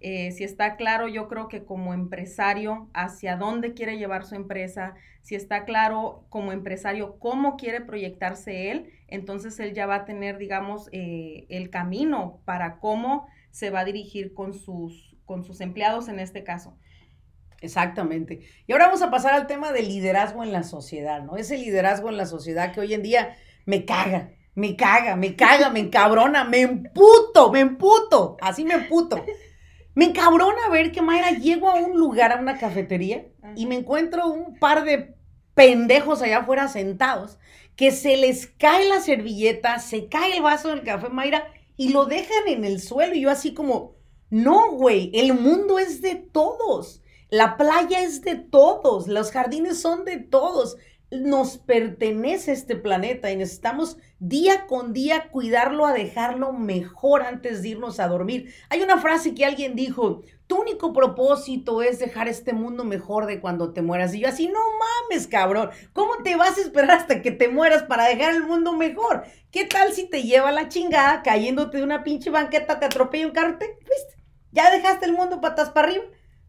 Eh, 0.00 0.32
si 0.32 0.42
está 0.42 0.76
claro, 0.76 1.06
yo 1.06 1.28
creo 1.28 1.48
que 1.48 1.64
como 1.64 1.92
empresario, 1.92 2.88
hacia 2.94 3.36
dónde 3.36 3.74
quiere 3.74 3.98
llevar 3.98 4.24
su 4.24 4.36
empresa, 4.36 4.94
si 5.20 5.34
está 5.34 5.66
claro 5.66 6.24
como 6.30 6.52
empresario 6.52 7.18
cómo 7.18 7.58
quiere 7.58 7.82
proyectarse 7.82 8.70
él, 8.70 8.90
entonces 9.08 9.60
él 9.60 9.74
ya 9.74 9.84
va 9.84 9.96
a 9.96 10.04
tener, 10.06 10.38
digamos, 10.38 10.88
eh, 10.92 11.44
el 11.50 11.68
camino 11.68 12.40
para 12.46 12.78
cómo 12.78 13.26
se 13.50 13.68
va 13.68 13.80
a 13.80 13.84
dirigir 13.84 14.32
con 14.32 14.54
sus, 14.54 15.14
con 15.26 15.44
sus 15.44 15.60
empleados 15.60 16.08
en 16.08 16.20
este 16.20 16.42
caso. 16.42 16.78
Exactamente. 17.64 18.40
Y 18.66 18.72
ahora 18.72 18.86
vamos 18.86 19.02
a 19.02 19.10
pasar 19.10 19.32
al 19.32 19.46
tema 19.46 19.72
del 19.72 19.88
liderazgo 19.88 20.42
en 20.42 20.52
la 20.52 20.62
sociedad, 20.62 21.22
¿no? 21.22 21.36
Ese 21.36 21.56
liderazgo 21.56 22.10
en 22.10 22.18
la 22.18 22.26
sociedad 22.26 22.72
que 22.72 22.80
hoy 22.80 22.92
en 22.92 23.02
día 23.02 23.36
me 23.64 23.86
caga, 23.86 24.32
me 24.54 24.76
caga, 24.76 25.16
me 25.16 25.34
caga, 25.34 25.70
me 25.70 25.80
encabrona, 25.80 26.44
me 26.44 26.60
emputo, 26.60 27.50
me 27.50 27.60
emputo, 27.60 28.36
así 28.40 28.64
me 28.64 28.74
emputo. 28.74 29.24
Me 29.94 30.06
encabrona 30.06 30.68
ver 30.70 30.92
que 30.92 31.00
Mayra 31.00 31.30
llego 31.30 31.70
a 31.70 31.76
un 31.76 31.98
lugar, 31.98 32.32
a 32.32 32.40
una 32.40 32.58
cafetería, 32.58 33.26
y 33.56 33.66
me 33.66 33.76
encuentro 33.76 34.26
un 34.26 34.58
par 34.58 34.84
de 34.84 35.14
pendejos 35.54 36.20
allá 36.20 36.38
afuera 36.40 36.68
sentados, 36.68 37.38
que 37.76 37.92
se 37.92 38.16
les 38.16 38.46
cae 38.46 38.88
la 38.88 39.00
servilleta, 39.00 39.78
se 39.78 40.08
cae 40.08 40.36
el 40.36 40.42
vaso 40.42 40.68
del 40.68 40.82
café, 40.82 41.08
Mayra, 41.08 41.46
y 41.76 41.90
lo 41.90 42.04
dejan 42.04 42.48
en 42.48 42.64
el 42.64 42.80
suelo. 42.80 43.14
Y 43.14 43.22
yo 43.22 43.30
así 43.30 43.54
como, 43.54 43.94
no, 44.30 44.72
güey, 44.72 45.10
el 45.14 45.32
mundo 45.32 45.78
es 45.78 46.02
de 46.02 46.16
todos. 46.16 47.00
La 47.34 47.56
playa 47.56 48.00
es 48.00 48.20
de 48.20 48.36
todos, 48.36 49.08
los 49.08 49.32
jardines 49.32 49.80
son 49.80 50.04
de 50.04 50.18
todos. 50.18 50.76
Nos 51.10 51.58
pertenece 51.58 52.52
este 52.52 52.76
planeta 52.76 53.32
y 53.32 53.36
necesitamos 53.36 53.96
día 54.20 54.68
con 54.68 54.92
día 54.92 55.30
cuidarlo 55.32 55.84
a 55.84 55.92
dejarlo 55.92 56.52
mejor 56.52 57.22
antes 57.22 57.60
de 57.60 57.70
irnos 57.70 57.98
a 57.98 58.06
dormir. 58.06 58.54
Hay 58.70 58.82
una 58.82 58.98
frase 58.98 59.34
que 59.34 59.44
alguien 59.44 59.74
dijo, 59.74 60.22
tu 60.46 60.60
único 60.60 60.92
propósito 60.92 61.82
es 61.82 61.98
dejar 61.98 62.28
este 62.28 62.52
mundo 62.52 62.84
mejor 62.84 63.26
de 63.26 63.40
cuando 63.40 63.72
te 63.72 63.82
mueras. 63.82 64.14
Y 64.14 64.20
yo 64.20 64.28
así, 64.28 64.46
no 64.46 64.60
mames, 65.10 65.26
cabrón, 65.26 65.70
¿cómo 65.92 66.22
te 66.22 66.36
vas 66.36 66.56
a 66.56 66.60
esperar 66.60 66.98
hasta 66.98 67.20
que 67.20 67.32
te 67.32 67.48
mueras 67.48 67.82
para 67.82 68.06
dejar 68.06 68.32
el 68.36 68.44
mundo 68.44 68.74
mejor? 68.74 69.24
¿Qué 69.50 69.64
tal 69.64 69.92
si 69.92 70.08
te 70.08 70.22
lleva 70.22 70.52
la 70.52 70.68
chingada 70.68 71.24
cayéndote 71.24 71.78
de 71.78 71.82
una 71.82 72.04
pinche 72.04 72.30
banqueta, 72.30 72.78
te 72.78 72.86
atropella 72.86 73.26
un 73.26 73.32
carro, 73.32 73.58
te, 73.58 73.76
¿Ya 74.52 74.70
dejaste 74.70 75.06
el 75.06 75.14
mundo 75.14 75.40
patas 75.40 75.70
para 75.70 75.88
arriba? 75.88 76.04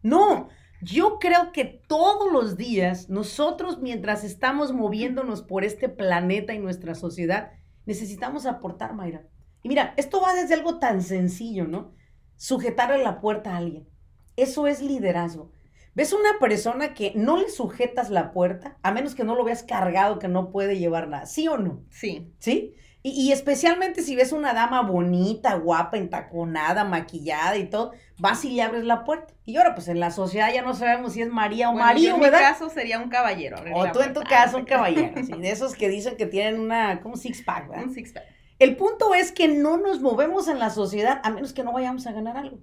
No, 0.06 0.48
yo 0.82 1.18
creo 1.18 1.52
que 1.52 1.64
todos 1.64 2.32
los 2.32 2.56
días 2.56 3.08
nosotros 3.08 3.80
mientras 3.80 4.24
estamos 4.24 4.72
moviéndonos 4.72 5.42
por 5.42 5.64
este 5.64 5.88
planeta 5.88 6.54
y 6.54 6.58
nuestra 6.58 6.94
sociedad, 6.94 7.52
necesitamos 7.86 8.46
aportar, 8.46 8.94
Mayra. 8.94 9.26
Y 9.62 9.68
mira, 9.68 9.94
esto 9.96 10.20
va 10.20 10.34
desde 10.34 10.54
algo 10.54 10.78
tan 10.78 11.02
sencillo, 11.02 11.66
¿no? 11.66 11.94
Sujetarle 12.36 13.02
la 13.02 13.20
puerta 13.20 13.54
a 13.54 13.56
alguien. 13.56 13.88
Eso 14.36 14.66
es 14.66 14.82
liderazgo. 14.82 15.52
¿Ves 15.94 16.12
una 16.12 16.38
persona 16.38 16.92
que 16.92 17.12
no 17.14 17.38
le 17.38 17.48
sujetas 17.48 18.10
la 18.10 18.30
puerta, 18.30 18.78
a 18.82 18.92
menos 18.92 19.14
que 19.14 19.24
no 19.24 19.34
lo 19.34 19.44
veas 19.44 19.62
cargado, 19.62 20.18
que 20.18 20.28
no 20.28 20.52
puede 20.52 20.78
llevar 20.78 21.08
nada? 21.08 21.24
¿Sí 21.24 21.48
o 21.48 21.56
no? 21.56 21.84
Sí. 21.88 22.34
¿Sí? 22.38 22.74
Y, 23.08 23.30
especialmente 23.30 24.02
si 24.02 24.16
ves 24.16 24.32
una 24.32 24.52
dama 24.52 24.82
bonita, 24.82 25.54
guapa, 25.54 25.96
entaconada, 25.96 26.82
maquillada 26.82 27.56
y 27.56 27.66
todo, 27.66 27.92
vas 28.18 28.44
y 28.44 28.50
le 28.50 28.62
abres 28.62 28.82
la 28.82 29.04
puerta. 29.04 29.32
Y 29.44 29.56
ahora, 29.58 29.76
pues 29.76 29.86
en 29.86 30.00
la 30.00 30.10
sociedad 30.10 30.52
ya 30.52 30.62
no 30.62 30.74
sabemos 30.74 31.12
si 31.12 31.22
es 31.22 31.28
María 31.28 31.70
o 31.70 31.72
María, 31.72 32.16
¿verdad? 32.16 32.40
En 32.40 32.46
mi 32.46 32.52
caso 32.52 32.68
sería 32.68 32.98
un 32.98 33.08
caballero. 33.08 33.58
O 33.74 33.92
tú 33.92 34.00
en 34.00 34.12
tu 34.12 34.22
caso 34.22 34.56
un 34.58 34.64
caballero, 34.64 35.22
¿sí? 35.24 35.32
de 35.40 35.50
esos 35.50 35.76
que 35.76 35.88
dicen 35.88 36.16
que 36.16 36.26
tienen 36.26 36.58
una, 36.58 37.00
como 37.00 37.16
six 37.16 37.42
pack, 37.42 37.68
¿verdad? 37.68 37.84
Un 37.84 37.94
six 37.94 38.12
pack. 38.12 38.24
El 38.58 38.74
punto 38.74 39.14
es 39.14 39.30
que 39.30 39.46
no 39.46 39.76
nos 39.76 40.00
movemos 40.00 40.48
en 40.48 40.58
la 40.58 40.70
sociedad 40.70 41.20
a 41.22 41.30
menos 41.30 41.52
que 41.52 41.62
no 41.62 41.72
vayamos 41.72 42.08
a 42.08 42.12
ganar 42.12 42.36
algo. 42.36 42.58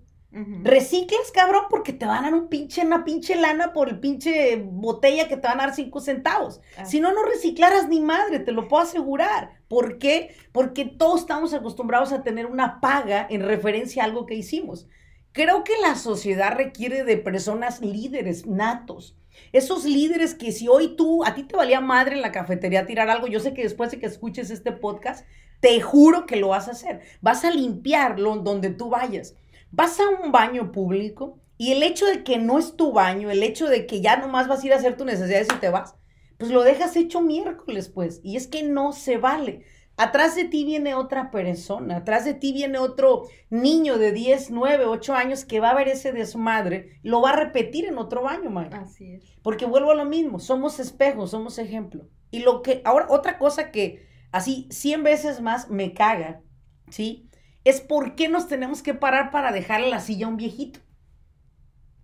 Reciclas, 0.63 1.31
cabrón, 1.31 1.65
porque 1.69 1.93
te 1.93 2.07
van 2.07 2.19
a 2.19 2.31
dar 2.31 2.33
un 2.33 2.47
pinche, 2.47 2.83
una 2.83 3.03
pinche 3.03 3.35
lana 3.35 3.71
por 3.71 3.87
el 3.87 3.99
pinche 3.99 4.55
botella 4.55 5.27
que 5.27 5.37
te 5.37 5.47
van 5.47 5.59
a 5.59 5.67
dar 5.67 5.75
cinco 5.75 5.99
centavos. 5.99 6.59
Si 6.85 6.99
no, 6.99 7.13
no 7.13 7.23
reciclaras 7.23 7.87
ni 7.87 7.99
madre, 7.99 8.39
te 8.39 8.51
lo 8.51 8.67
puedo 8.67 8.81
asegurar. 8.81 9.61
¿Por 9.67 9.99
qué? 9.99 10.35
Porque 10.51 10.85
todos 10.85 11.21
estamos 11.21 11.53
acostumbrados 11.53 12.11
a 12.13 12.23
tener 12.23 12.47
una 12.47 12.81
paga 12.81 13.27
en 13.29 13.43
referencia 13.43 14.01
a 14.01 14.05
algo 14.05 14.25
que 14.25 14.33
hicimos. 14.33 14.87
Creo 15.33 15.63
que 15.63 15.73
la 15.81 15.95
sociedad 15.95 16.55
requiere 16.55 17.03
de 17.03 17.17
personas 17.17 17.81
líderes 17.81 18.47
natos. 18.47 19.15
Esos 19.51 19.85
líderes 19.85 20.33
que 20.33 20.51
si 20.51 20.67
hoy 20.67 20.95
tú, 20.95 21.23
a 21.23 21.35
ti 21.35 21.43
te 21.43 21.55
valía 21.55 21.79
madre 21.79 22.15
en 22.15 22.21
la 22.21 22.31
cafetería 22.31 22.87
tirar 22.87 23.09
algo, 23.09 23.27
yo 23.27 23.39
sé 23.39 23.53
que 23.53 23.63
después 23.63 23.91
de 23.91 23.99
que 23.99 24.07
escuches 24.07 24.49
este 24.49 24.71
podcast, 24.71 25.27
te 25.59 25.79
juro 25.79 26.25
que 26.25 26.37
lo 26.37 26.49
vas 26.49 26.67
a 26.67 26.71
hacer. 26.71 27.01
Vas 27.21 27.45
a 27.45 27.51
limpiarlo 27.51 28.37
donde 28.37 28.71
tú 28.71 28.89
vayas 28.89 29.35
vas 29.73 29.99
a 29.99 30.07
un 30.07 30.31
baño 30.31 30.71
público 30.71 31.39
y 31.57 31.71
el 31.71 31.83
hecho 31.83 32.05
de 32.05 32.23
que 32.23 32.37
no 32.37 32.59
es 32.59 32.75
tu 32.77 32.93
baño, 32.93 33.31
el 33.31 33.43
hecho 33.43 33.67
de 33.67 33.85
que 33.85 34.01
ya 34.01 34.17
nomás 34.17 34.47
vas 34.47 34.63
a 34.63 34.67
ir 34.67 34.73
a 34.73 34.77
hacer 34.77 34.95
tus 34.95 35.05
necesidades 35.05 35.47
y 35.53 35.59
te 35.59 35.69
vas, 35.69 35.95
pues 36.37 36.51
lo 36.51 36.63
dejas 36.63 36.95
hecho 36.95 37.21
miércoles, 37.21 37.89
pues. 37.89 38.21
Y 38.23 38.35
es 38.37 38.47
que 38.47 38.63
no 38.63 38.93
se 38.93 39.17
vale. 39.17 39.65
Atrás 39.97 40.35
de 40.35 40.45
ti 40.45 40.63
viene 40.63 40.95
otra 40.95 41.29
persona, 41.31 41.97
atrás 41.97 42.25
de 42.25 42.33
ti 42.33 42.51
viene 42.53 42.79
otro 42.79 43.23
niño 43.49 43.97
de 43.97 44.11
10, 44.11 44.51
9, 44.51 44.85
8 44.85 45.13
años 45.13 45.45
que 45.45 45.59
va 45.59 45.71
a 45.71 45.75
ver 45.75 45.87
ese 45.87 46.11
desmadre, 46.11 46.99
lo 47.03 47.21
va 47.21 47.31
a 47.31 47.35
repetir 47.35 47.85
en 47.85 47.97
otro 47.97 48.23
baño, 48.23 48.49
man. 48.49 48.73
Así 48.73 49.13
es. 49.13 49.23
Porque 49.43 49.65
vuelvo 49.65 49.91
a 49.91 49.95
lo 49.95 50.05
mismo, 50.05 50.39
somos 50.39 50.79
espejos, 50.79 51.31
somos 51.31 51.57
ejemplo. 51.59 52.07
Y 52.31 52.39
lo 52.39 52.61
que, 52.61 52.81
ahora, 52.85 53.07
otra 53.09 53.37
cosa 53.37 53.71
que 53.71 54.07
así 54.31 54.67
100 54.71 55.03
veces 55.03 55.41
más 55.41 55.69
me 55.69 55.93
caga, 55.93 56.41
¿sí? 56.89 57.29
Es 57.63 57.81
por 57.81 58.15
qué 58.15 58.29
nos 58.29 58.47
tenemos 58.47 58.81
que 58.81 58.93
parar 58.93 59.31
para 59.31 59.51
dejarle 59.51 59.89
la 59.89 59.99
silla 59.99 60.25
a 60.25 60.29
un 60.29 60.37
viejito. 60.37 60.79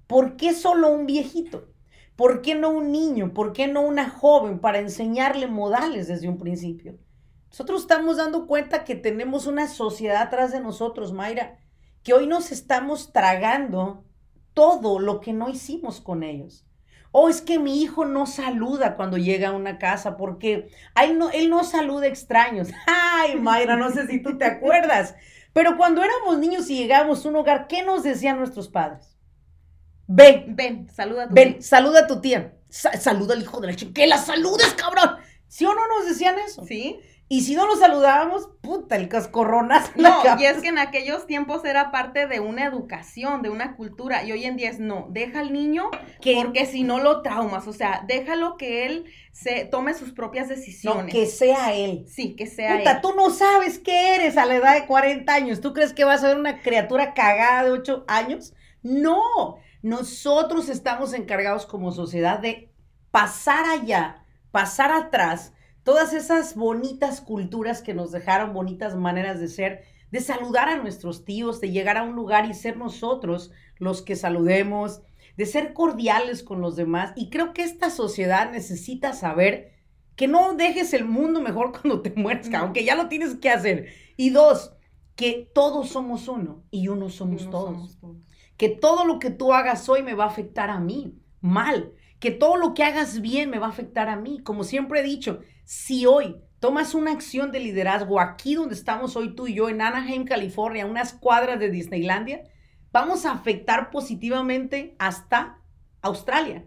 ¿Por 0.07 0.37
qué 0.37 0.53
solo 0.53 0.89
un 0.89 1.05
viejito? 1.05 1.69
¿Por 2.15 2.41
qué 2.41 2.55
no 2.55 2.69
un 2.69 2.91
niño? 2.91 3.33
¿Por 3.33 3.53
qué 3.53 3.67
no 3.67 3.81
una 3.81 4.09
joven 4.09 4.59
para 4.59 4.79
enseñarle 4.79 5.47
modales 5.47 6.07
desde 6.07 6.27
un 6.27 6.37
principio? 6.37 6.97
Nosotros 7.49 7.81
estamos 7.81 8.17
dando 8.17 8.45
cuenta 8.45 8.83
que 8.83 8.95
tenemos 8.95 9.47
una 9.47 9.67
sociedad 9.67 10.21
atrás 10.21 10.51
de 10.51 10.59
nosotros, 10.59 11.13
Mayra, 11.13 11.57
que 12.03 12.13
hoy 12.13 12.27
nos 12.27 12.51
estamos 12.51 13.11
tragando 13.11 14.05
todo 14.53 14.99
lo 14.99 15.19
que 15.19 15.33
no 15.33 15.49
hicimos 15.49 16.01
con 16.01 16.23
ellos. 16.23 16.65
O 17.11 17.21
oh, 17.21 17.29
es 17.29 17.41
que 17.41 17.57
mi 17.57 17.81
hijo 17.81 18.05
no 18.05 18.27
saluda 18.27 18.95
cuando 18.95 19.17
llega 19.17 19.49
a 19.49 19.53
una 19.53 19.79
casa 19.79 20.15
porque 20.15 20.69
él 21.01 21.17
no, 21.17 21.31
él 21.31 21.49
no 21.49 21.63
saluda 21.63 22.05
extraños. 22.05 22.69
Ay, 22.87 23.35
Mayra, 23.39 23.77
no 23.77 23.89
sé 23.89 24.05
si 24.07 24.21
tú 24.21 24.37
te 24.37 24.45
acuerdas. 24.45 25.15
Pero 25.53 25.77
cuando 25.77 26.03
éramos 26.03 26.37
niños 26.39 26.69
y 26.69 26.77
llegábamos 26.77 27.25
a 27.25 27.29
un 27.29 27.35
hogar, 27.37 27.67
¿qué 27.67 27.83
nos 27.83 28.03
decían 28.03 28.37
nuestros 28.37 28.67
padres? 28.67 29.17
Ven. 30.07 30.55
Ven, 30.55 30.89
saluda 30.89 31.25
a 31.25 31.27
tu 31.27 31.35
ven, 31.35 31.61
saluda 31.61 31.99
a 32.01 32.07
tu 32.07 32.21
tía. 32.21 32.55
saluda 32.69 33.33
al 33.33 33.41
hijo 33.41 33.59
de 33.61 33.67
la 33.67 33.75
chica. 33.75 33.93
¡Que 33.93 34.07
la 34.07 34.17
saludes, 34.17 34.73
cabrón! 34.73 35.17
¿Sí 35.47 35.65
o 35.65 35.73
no 35.73 35.87
nos 35.87 36.07
decían 36.07 36.37
eso? 36.39 36.63
Sí. 36.65 36.99
Y 37.31 37.41
si 37.41 37.55
no 37.55 37.67
lo 37.67 37.75
saludábamos, 37.75 38.49
puta, 38.61 38.95
el 38.95 39.07
cascorronas. 39.07 39.91
No, 39.95 40.23
y 40.39 40.45
es 40.45 40.61
que 40.61 40.69
en 40.69 40.79
aquellos 40.79 41.27
tiempos 41.27 41.63
era 41.63 41.91
parte 41.91 42.25
de 42.25 42.39
una 42.39 42.65
educación, 42.65 43.43
de 43.43 43.49
una 43.49 43.75
cultura, 43.75 44.23
y 44.23 44.31
hoy 44.31 44.45
en 44.45 44.57
día 44.57 44.71
es 44.71 44.79
no, 44.79 45.07
deja 45.11 45.41
al 45.41 45.53
niño 45.53 45.91
que, 46.21 46.41
porque 46.43 46.65
si 46.65 46.81
no 46.81 46.97
lo 46.97 47.21
traumas, 47.21 47.67
o 47.67 47.73
sea, 47.73 48.03
déjalo 48.07 48.57
que 48.57 48.87
él 48.87 49.05
se 49.31 49.65
tome 49.65 49.93
sus 49.93 50.11
propias 50.11 50.49
decisiones. 50.49 51.05
No, 51.05 51.11
que 51.11 51.27
sea 51.27 51.75
él. 51.75 52.05
Sí, 52.07 52.35
que 52.35 52.47
sea 52.47 52.79
puta, 52.79 52.99
tú 52.99 53.13
no 53.15 53.29
sabes 53.29 53.77
qué 53.77 54.15
eres 54.15 54.35
a 54.35 54.45
la 54.47 54.55
edad 54.55 54.73
de 54.73 54.87
40 54.87 55.31
años. 55.31 55.61
¿Tú 55.61 55.73
crees 55.73 55.93
que 55.93 56.05
vas 56.05 56.23
a 56.23 56.29
ver 56.29 56.37
una 56.37 56.61
criatura 56.61 57.13
cagada 57.13 57.63
de 57.63 57.71
8 57.71 58.05
años? 58.07 58.55
No, 58.81 59.59
nosotros 59.83 60.67
estamos 60.67 61.13
encargados 61.13 61.67
como 61.67 61.91
sociedad 61.91 62.39
de 62.39 62.71
pasar 63.11 63.65
allá, 63.65 64.25
pasar 64.51 64.91
atrás 64.91 65.53
todas 65.89 66.13
esas 66.13 66.53
bonitas 66.53 67.19
culturas 67.19 67.81
que 67.81 67.95
nos 67.95 68.11
dejaron, 68.11 68.53
bonitas 68.53 68.95
maneras 68.95 69.39
de 69.39 69.47
ser, 69.47 69.85
de 70.11 70.21
saludar 70.21 70.69
a 70.69 70.77
nuestros 70.77 71.25
tíos, 71.25 71.59
de 71.61 71.71
llegar 71.71 71.97
a 71.97 72.03
un 72.03 72.15
lugar 72.15 72.47
y 72.47 72.53
ser 72.53 72.77
nosotros 72.77 73.49
los 73.79 74.03
que 74.03 74.15
saludemos, 74.15 75.01
de 75.35 75.47
ser 75.47 75.73
cordiales 75.73 76.43
con 76.43 76.61
los 76.61 76.75
demás. 76.75 77.13
Y 77.15 77.31
creo 77.31 77.53
que 77.53 77.63
esta 77.63 77.89
sociedad 77.89 78.51
necesita 78.51 79.13
saber 79.13 79.79
que 80.15 80.27
no 80.27 80.53
dejes 80.53 80.93
el 80.93 81.05
mundo 81.05 81.41
mejor 81.41 81.71
cuando 81.81 82.03
te 82.03 82.13
mueres, 82.15 82.53
aunque 82.53 82.85
ya 82.85 82.93
lo 82.93 83.07
tienes 83.07 83.37
que 83.37 83.49
hacer. 83.49 83.87
Y 84.15 84.29
dos, 84.29 84.75
que 85.15 85.49
todos 85.55 85.89
somos 85.89 86.27
uno 86.27 86.65
y 86.69 86.89
uno 86.89 87.09
somos, 87.09 87.49
todos. 87.49 87.97
Que 88.57 88.69
todo 88.69 89.05
lo 89.05 89.17
que 89.17 89.31
tú 89.31 89.53
hagas 89.53 89.89
hoy 89.89 90.03
me 90.03 90.13
va 90.13 90.25
a 90.25 90.29
afectar 90.29 90.69
a 90.69 90.79
mí 90.79 91.17
mal. 91.41 91.93
Que 92.19 92.31
todo 92.31 92.57
lo 92.57 92.73
que 92.73 92.83
hagas 92.83 93.21
bien 93.21 93.49
me 93.49 93.59
va 93.59 93.67
a 93.67 93.71
afectar 93.71 94.09
a 94.09 94.15
mí. 94.15 94.39
Como 94.39 94.63
siempre 94.63 94.99
he 94.99 95.03
dicho, 95.03 95.39
si 95.63 96.05
hoy 96.05 96.35
tomas 96.59 96.93
una 96.93 97.11
acción 97.11 97.51
de 97.51 97.59
liderazgo 97.59 98.19
aquí 98.19 98.55
donde 98.55 98.75
estamos 98.75 99.15
hoy 99.15 99.35
tú 99.35 99.47
y 99.47 99.53
yo, 99.53 99.69
en 99.69 99.81
Anaheim, 99.81 100.25
California, 100.25 100.85
unas 100.85 101.13
cuadras 101.13 101.59
de 101.59 101.69
Disneylandia, 101.69 102.43
vamos 102.91 103.25
a 103.25 103.31
afectar 103.31 103.89
positivamente 103.91 104.95
hasta 104.99 105.59
Australia. 106.01 106.65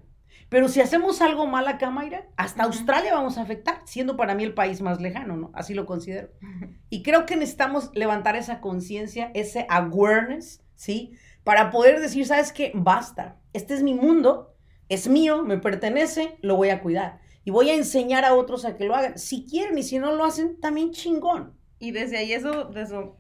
Pero 0.48 0.68
si 0.68 0.82
hacemos 0.82 1.22
algo 1.22 1.46
mal 1.46 1.66
acá, 1.66 1.88
Mayra, 1.88 2.26
hasta 2.36 2.64
Australia 2.64 3.14
vamos 3.14 3.38
a 3.38 3.42
afectar, 3.42 3.80
siendo 3.86 4.18
para 4.18 4.34
mí 4.34 4.44
el 4.44 4.52
país 4.52 4.82
más 4.82 5.00
lejano, 5.00 5.34
¿no? 5.34 5.50
Así 5.54 5.72
lo 5.72 5.86
considero. 5.86 6.28
Y 6.90 7.02
creo 7.02 7.24
que 7.24 7.36
necesitamos 7.36 7.90
levantar 7.94 8.36
esa 8.36 8.60
conciencia, 8.60 9.30
ese 9.32 9.66
awareness, 9.70 10.62
¿sí? 10.74 11.14
Para 11.42 11.70
poder 11.70 12.00
decir, 12.00 12.26
¿sabes 12.26 12.52
qué? 12.52 12.70
Basta. 12.74 13.40
Este 13.54 13.72
es 13.72 13.82
mi 13.82 13.94
mundo, 13.94 14.51
es 14.88 15.08
mío, 15.08 15.42
me 15.42 15.58
pertenece, 15.58 16.38
lo 16.42 16.56
voy 16.56 16.70
a 16.70 16.80
cuidar. 16.80 17.20
Y 17.44 17.50
voy 17.50 17.70
a 17.70 17.74
enseñar 17.74 18.24
a 18.24 18.34
otros 18.34 18.64
a 18.64 18.76
que 18.76 18.84
lo 18.84 18.94
hagan. 18.94 19.18
Si 19.18 19.46
quieren 19.46 19.76
y 19.76 19.82
si 19.82 19.98
no 19.98 20.12
lo 20.12 20.24
hacen, 20.24 20.60
también 20.60 20.92
chingón. 20.92 21.56
Y 21.78 21.90
desde 21.90 22.18
ahí 22.18 22.32
eso, 22.32 22.66
desde, 22.66 23.10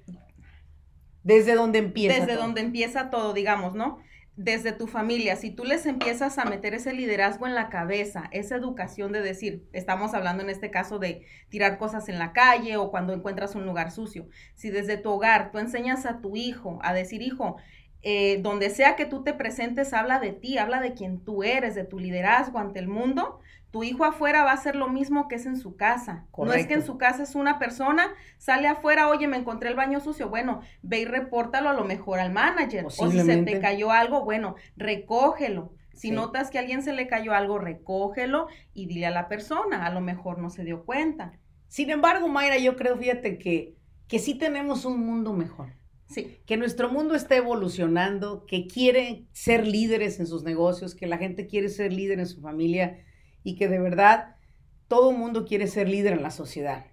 desde 1.24 1.54
donde 1.54 1.80
empieza. 1.80 2.20
Desde 2.20 2.36
donde 2.36 2.60
empieza 2.60 3.10
todo, 3.10 3.32
digamos, 3.32 3.74
¿no? 3.74 3.98
desde 4.36 4.72
tu 4.72 4.86
familia, 4.86 5.36
si 5.36 5.50
tú 5.50 5.64
les 5.64 5.84
empiezas 5.84 6.38
a 6.38 6.46
meter 6.46 6.72
ese 6.72 6.94
liderazgo 6.94 7.46
en 7.46 7.54
la 7.54 7.68
cabeza, 7.68 8.28
esa 8.32 8.56
educación 8.56 9.12
de 9.12 9.20
decir, 9.20 9.68
estamos 9.72 10.14
hablando 10.14 10.42
en 10.42 10.48
este 10.48 10.70
caso 10.70 10.98
de 10.98 11.26
tirar 11.50 11.76
cosas 11.76 12.08
en 12.08 12.18
la 12.18 12.32
calle 12.32 12.78
o 12.78 12.90
cuando 12.90 13.12
encuentras 13.12 13.54
un 13.54 13.66
lugar 13.66 13.90
sucio, 13.90 14.28
si 14.54 14.70
desde 14.70 14.96
tu 14.96 15.10
hogar 15.10 15.52
tú 15.52 15.58
enseñas 15.58 16.06
a 16.06 16.20
tu 16.20 16.34
hijo 16.34 16.78
a 16.82 16.94
decir, 16.94 17.20
hijo, 17.20 17.56
eh, 18.02 18.40
donde 18.42 18.70
sea 18.70 18.96
que 18.96 19.06
tú 19.06 19.22
te 19.22 19.32
presentes, 19.32 19.92
habla 19.92 20.18
de 20.18 20.32
ti, 20.32 20.58
habla 20.58 20.80
de 20.80 20.94
quien 20.94 21.24
tú 21.24 21.42
eres, 21.42 21.74
de 21.74 21.84
tu 21.84 21.98
liderazgo 21.98 22.58
ante 22.58 22.80
el 22.80 22.88
mundo, 22.88 23.40
tu 23.72 23.84
hijo 23.84 24.04
afuera 24.04 24.44
va 24.44 24.50
a 24.50 24.54
hacer 24.54 24.76
lo 24.76 24.88
mismo 24.88 25.28
que 25.28 25.36
es 25.36 25.46
en 25.46 25.56
su 25.56 25.76
casa. 25.76 26.26
No 26.36 26.52
es 26.52 26.66
que 26.66 26.74
en 26.74 26.84
su 26.84 26.98
casa 26.98 27.22
es 27.22 27.34
una 27.34 27.58
persona, 27.58 28.12
sale 28.36 28.68
afuera, 28.68 29.08
oye, 29.08 29.26
me 29.28 29.38
encontré 29.38 29.70
el 29.70 29.76
baño 29.76 29.98
sucio. 30.00 30.28
Bueno, 30.28 30.60
ve 30.82 31.00
y 31.00 31.04
repórtalo 31.06 31.70
a 31.70 31.72
lo 31.72 31.84
mejor 31.84 32.20
al 32.20 32.32
manager. 32.32 32.84
O 32.84 32.90
si 32.90 33.20
se 33.20 33.42
te 33.44 33.60
cayó 33.60 33.90
algo, 33.90 34.24
bueno, 34.24 34.56
recógelo. 34.76 35.72
Si 35.94 36.10
notas 36.10 36.50
que 36.50 36.58
a 36.58 36.60
alguien 36.60 36.82
se 36.82 36.92
le 36.92 37.06
cayó 37.06 37.32
algo, 37.32 37.58
recógelo 37.58 38.48
y 38.74 38.86
dile 38.86 39.06
a 39.06 39.10
la 39.10 39.28
persona. 39.28 39.86
A 39.86 39.90
lo 39.90 40.02
mejor 40.02 40.38
no 40.38 40.50
se 40.50 40.64
dio 40.64 40.84
cuenta. 40.84 41.32
Sin 41.68 41.88
embargo, 41.88 42.28
Mayra, 42.28 42.58
yo 42.58 42.76
creo, 42.76 42.98
fíjate 42.98 43.38
que, 43.38 43.74
que 44.06 44.18
sí 44.18 44.34
tenemos 44.34 44.84
un 44.84 45.00
mundo 45.00 45.32
mejor. 45.32 45.72
Sí. 46.12 46.38
Que 46.46 46.56
nuestro 46.56 46.90
mundo 46.90 47.14
está 47.14 47.36
evolucionando, 47.36 48.46
que 48.46 48.66
quiere 48.66 49.26
ser 49.32 49.66
líderes 49.66 50.20
en 50.20 50.26
sus 50.26 50.42
negocios, 50.42 50.94
que 50.94 51.06
la 51.06 51.18
gente 51.18 51.46
quiere 51.46 51.68
ser 51.68 51.92
líder 51.92 52.20
en 52.20 52.26
su 52.26 52.40
familia 52.40 53.04
y 53.42 53.56
que 53.56 53.68
de 53.68 53.78
verdad 53.78 54.36
todo 54.88 55.10
el 55.10 55.16
mundo 55.16 55.44
quiere 55.44 55.66
ser 55.66 55.88
líder 55.88 56.12
en 56.12 56.22
la 56.22 56.30
sociedad. 56.30 56.86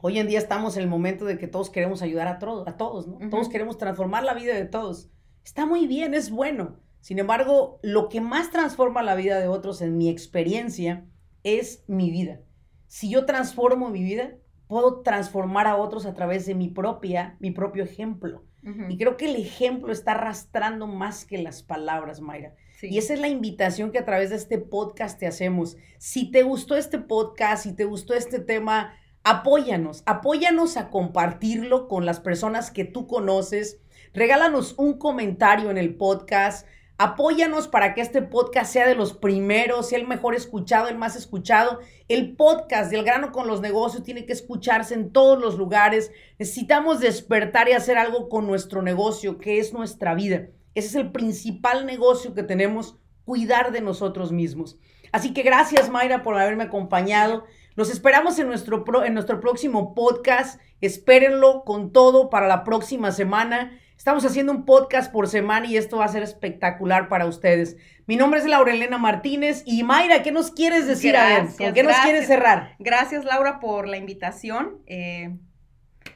Hoy 0.00 0.18
en 0.18 0.26
día 0.26 0.38
estamos 0.38 0.76
en 0.76 0.82
el 0.82 0.88
momento 0.88 1.24
de 1.24 1.38
que 1.38 1.46
todos 1.46 1.70
queremos 1.70 2.02
ayudar 2.02 2.26
a, 2.26 2.38
todos, 2.38 2.66
a 2.66 2.76
todos, 2.76 3.06
¿no? 3.06 3.18
Todos 3.30 3.48
queremos 3.48 3.78
transformar 3.78 4.24
la 4.24 4.34
vida 4.34 4.54
de 4.54 4.64
todos. 4.64 5.10
Está 5.44 5.66
muy 5.66 5.86
bien, 5.86 6.14
es 6.14 6.30
bueno. 6.30 6.80
Sin 7.00 7.18
embargo, 7.18 7.78
lo 7.82 8.08
que 8.08 8.20
más 8.20 8.50
transforma 8.50 9.02
la 9.02 9.14
vida 9.14 9.38
de 9.38 9.48
otros, 9.48 9.80
en 9.80 9.98
mi 9.98 10.08
experiencia, 10.08 11.04
es 11.44 11.84
mi 11.88 12.10
vida. 12.10 12.40
Si 12.86 13.10
yo 13.10 13.26
transformo 13.26 13.90
mi 13.90 14.02
vida, 14.02 14.38
puedo 14.72 15.02
transformar 15.02 15.66
a 15.66 15.76
otros 15.76 16.06
a 16.06 16.14
través 16.14 16.46
de 16.46 16.54
mi 16.54 16.68
propia, 16.68 17.36
mi 17.40 17.50
propio 17.50 17.84
ejemplo. 17.84 18.42
Y 18.88 18.96
creo 18.96 19.18
que 19.18 19.26
el 19.26 19.36
ejemplo 19.36 19.92
está 19.92 20.12
arrastrando 20.12 20.86
más 20.86 21.26
que 21.26 21.36
las 21.36 21.62
palabras, 21.62 22.22
Mayra. 22.22 22.54
Y 22.80 22.96
esa 22.96 23.12
es 23.12 23.20
la 23.20 23.28
invitación 23.28 23.92
que 23.92 23.98
a 23.98 24.06
través 24.06 24.30
de 24.30 24.36
este 24.36 24.56
podcast 24.56 25.18
te 25.18 25.26
hacemos. 25.26 25.76
Si 25.98 26.30
te 26.30 26.42
gustó 26.42 26.74
este 26.74 26.98
podcast, 26.98 27.64
si 27.64 27.74
te 27.74 27.84
gustó 27.84 28.14
este 28.14 28.38
tema, 28.38 28.94
apóyanos, 29.24 30.04
apóyanos 30.06 30.78
a 30.78 30.88
compartirlo 30.88 31.86
con 31.86 32.06
las 32.06 32.20
personas 32.20 32.70
que 32.70 32.86
tú 32.86 33.06
conoces. 33.06 33.78
Regálanos 34.14 34.74
un 34.78 34.96
comentario 34.96 35.70
en 35.70 35.76
el 35.76 35.96
podcast. 35.96 36.66
Apóyanos 37.04 37.66
para 37.66 37.94
que 37.94 38.00
este 38.00 38.22
podcast 38.22 38.72
sea 38.72 38.86
de 38.86 38.94
los 38.94 39.12
primeros, 39.12 39.88
sea 39.88 39.98
el 39.98 40.06
mejor 40.06 40.36
escuchado, 40.36 40.86
el 40.86 40.98
más 40.98 41.16
escuchado. 41.16 41.80
El 42.06 42.36
podcast 42.36 42.92
del 42.92 43.02
grano 43.02 43.32
con 43.32 43.48
los 43.48 43.60
negocios 43.60 44.04
tiene 44.04 44.24
que 44.24 44.32
escucharse 44.32 44.94
en 44.94 45.10
todos 45.10 45.36
los 45.40 45.58
lugares. 45.58 46.12
Necesitamos 46.38 47.00
despertar 47.00 47.68
y 47.68 47.72
hacer 47.72 47.98
algo 47.98 48.28
con 48.28 48.46
nuestro 48.46 48.82
negocio, 48.82 49.38
que 49.38 49.58
es 49.58 49.72
nuestra 49.72 50.14
vida. 50.14 50.46
Ese 50.76 50.86
es 50.86 50.94
el 50.94 51.10
principal 51.10 51.86
negocio 51.86 52.34
que 52.34 52.44
tenemos, 52.44 52.94
cuidar 53.24 53.72
de 53.72 53.80
nosotros 53.80 54.30
mismos. 54.30 54.78
Así 55.10 55.34
que 55.34 55.42
gracias 55.42 55.90
Mayra 55.90 56.22
por 56.22 56.38
haberme 56.38 56.62
acompañado. 56.62 57.46
Nos 57.74 57.90
esperamos 57.90 58.38
en 58.38 58.46
nuestro, 58.46 58.84
en 59.04 59.14
nuestro 59.14 59.40
próximo 59.40 59.96
podcast. 59.96 60.60
Espérenlo 60.80 61.64
con 61.64 61.92
todo 61.92 62.30
para 62.30 62.46
la 62.46 62.62
próxima 62.62 63.10
semana. 63.10 63.76
Estamos 64.02 64.24
haciendo 64.24 64.50
un 64.50 64.64
podcast 64.64 65.12
por 65.12 65.28
semana 65.28 65.64
y 65.68 65.76
esto 65.76 65.98
va 65.98 66.06
a 66.06 66.08
ser 66.08 66.24
espectacular 66.24 67.08
para 67.08 67.24
ustedes. 67.24 67.76
Mi 68.06 68.16
nombre 68.16 68.40
es 68.40 68.46
Laurelena 68.46 68.98
Martínez 68.98 69.62
y 69.64 69.84
Mayra, 69.84 70.24
¿qué 70.24 70.32
nos 70.32 70.50
quieres 70.50 70.88
decir 70.88 71.16
a 71.16 71.24
ver? 71.24 71.46
¿Con 71.56 71.72
qué 71.72 71.84
nos 71.84 71.96
quieres 71.98 72.26
cerrar? 72.26 72.74
Gracias 72.80 73.24
Laura 73.24 73.60
por 73.60 73.86
la 73.86 73.98
invitación, 73.98 74.82
eh, 74.88 75.36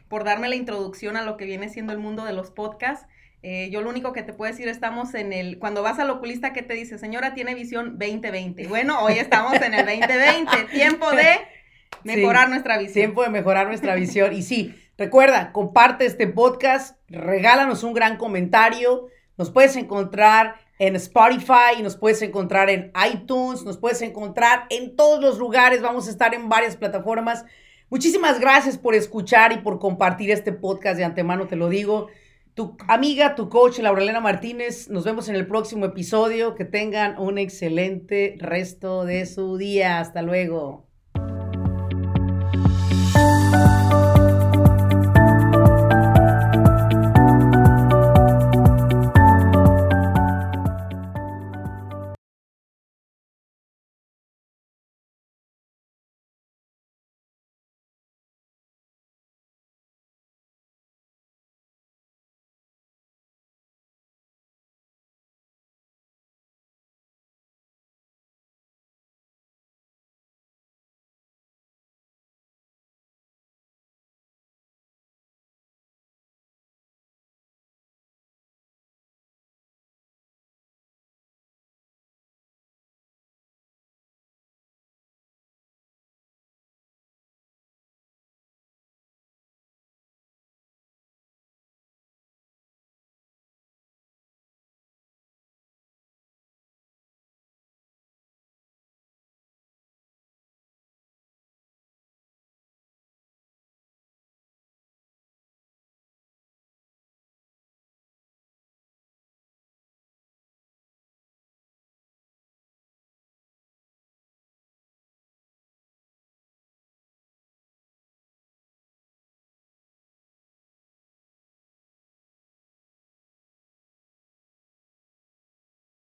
por 0.08 0.24
darme 0.24 0.48
la 0.48 0.56
introducción 0.56 1.16
a 1.16 1.22
lo 1.22 1.36
que 1.36 1.44
viene 1.44 1.68
siendo 1.68 1.92
el 1.92 2.00
mundo 2.00 2.24
de 2.24 2.32
los 2.32 2.50
podcasts. 2.50 3.06
Eh, 3.44 3.70
yo 3.70 3.82
lo 3.82 3.90
único 3.90 4.12
que 4.12 4.24
te 4.24 4.32
puedo 4.32 4.50
decir, 4.50 4.66
estamos 4.66 5.14
en 5.14 5.32
el, 5.32 5.60
cuando 5.60 5.84
vas 5.84 6.00
al 6.00 6.10
oculista, 6.10 6.52
¿qué 6.52 6.62
te 6.62 6.74
dice? 6.74 6.98
Señora, 6.98 7.34
tiene 7.34 7.54
visión 7.54 8.00
2020. 8.00 8.66
Bueno, 8.66 8.98
hoy 9.00 9.12
estamos 9.20 9.62
en 9.62 9.74
el 9.74 9.86
2020, 9.86 10.74
tiempo 10.74 11.12
de 11.12 11.38
mejorar 12.02 12.48
nuestra 12.48 12.78
visión. 12.78 12.94
Tiempo 12.94 13.22
de 13.22 13.28
mejorar 13.28 13.68
nuestra 13.68 13.94
visión. 13.94 14.32
Y 14.32 14.42
sí, 14.42 14.74
recuerda, 14.98 15.52
comparte 15.52 16.06
este 16.06 16.26
podcast, 16.26 16.98
regálanos 17.08 17.82
un 17.84 17.94
gran 17.94 18.16
comentario, 18.16 19.08
nos 19.36 19.50
puedes 19.50 19.76
encontrar 19.76 20.56
en 20.78 20.96
Spotify, 20.96 21.82
nos 21.82 21.96
puedes 21.96 22.22
encontrar 22.22 22.70
en 22.70 22.92
iTunes, 23.12 23.64
nos 23.64 23.78
puedes 23.78 24.02
encontrar 24.02 24.66
en 24.70 24.96
todos 24.96 25.20
los 25.20 25.38
lugares, 25.38 25.82
vamos 25.82 26.06
a 26.08 26.10
estar 26.10 26.34
en 26.34 26.48
varias 26.48 26.76
plataformas. 26.76 27.44
Muchísimas 27.88 28.40
gracias 28.40 28.78
por 28.78 28.94
escuchar 28.94 29.52
y 29.52 29.58
por 29.58 29.78
compartir 29.78 30.30
este 30.30 30.52
podcast 30.52 30.96
de 30.96 31.04
antemano, 31.04 31.46
te 31.46 31.56
lo 31.56 31.68
digo 31.68 32.08
tu 32.56 32.74
amiga, 32.88 33.34
tu 33.34 33.50
coach, 33.50 33.78
Laurelena 33.80 34.20
Martínez. 34.20 34.88
Nos 34.88 35.04
vemos 35.04 35.28
en 35.28 35.34
el 35.34 35.46
próximo 35.46 35.84
episodio. 35.84 36.54
Que 36.54 36.64
tengan 36.64 37.18
un 37.18 37.36
excelente 37.36 38.36
resto 38.38 39.04
de 39.04 39.26
su 39.26 39.58
día. 39.58 40.00
Hasta 40.00 40.22
luego. 40.22 40.88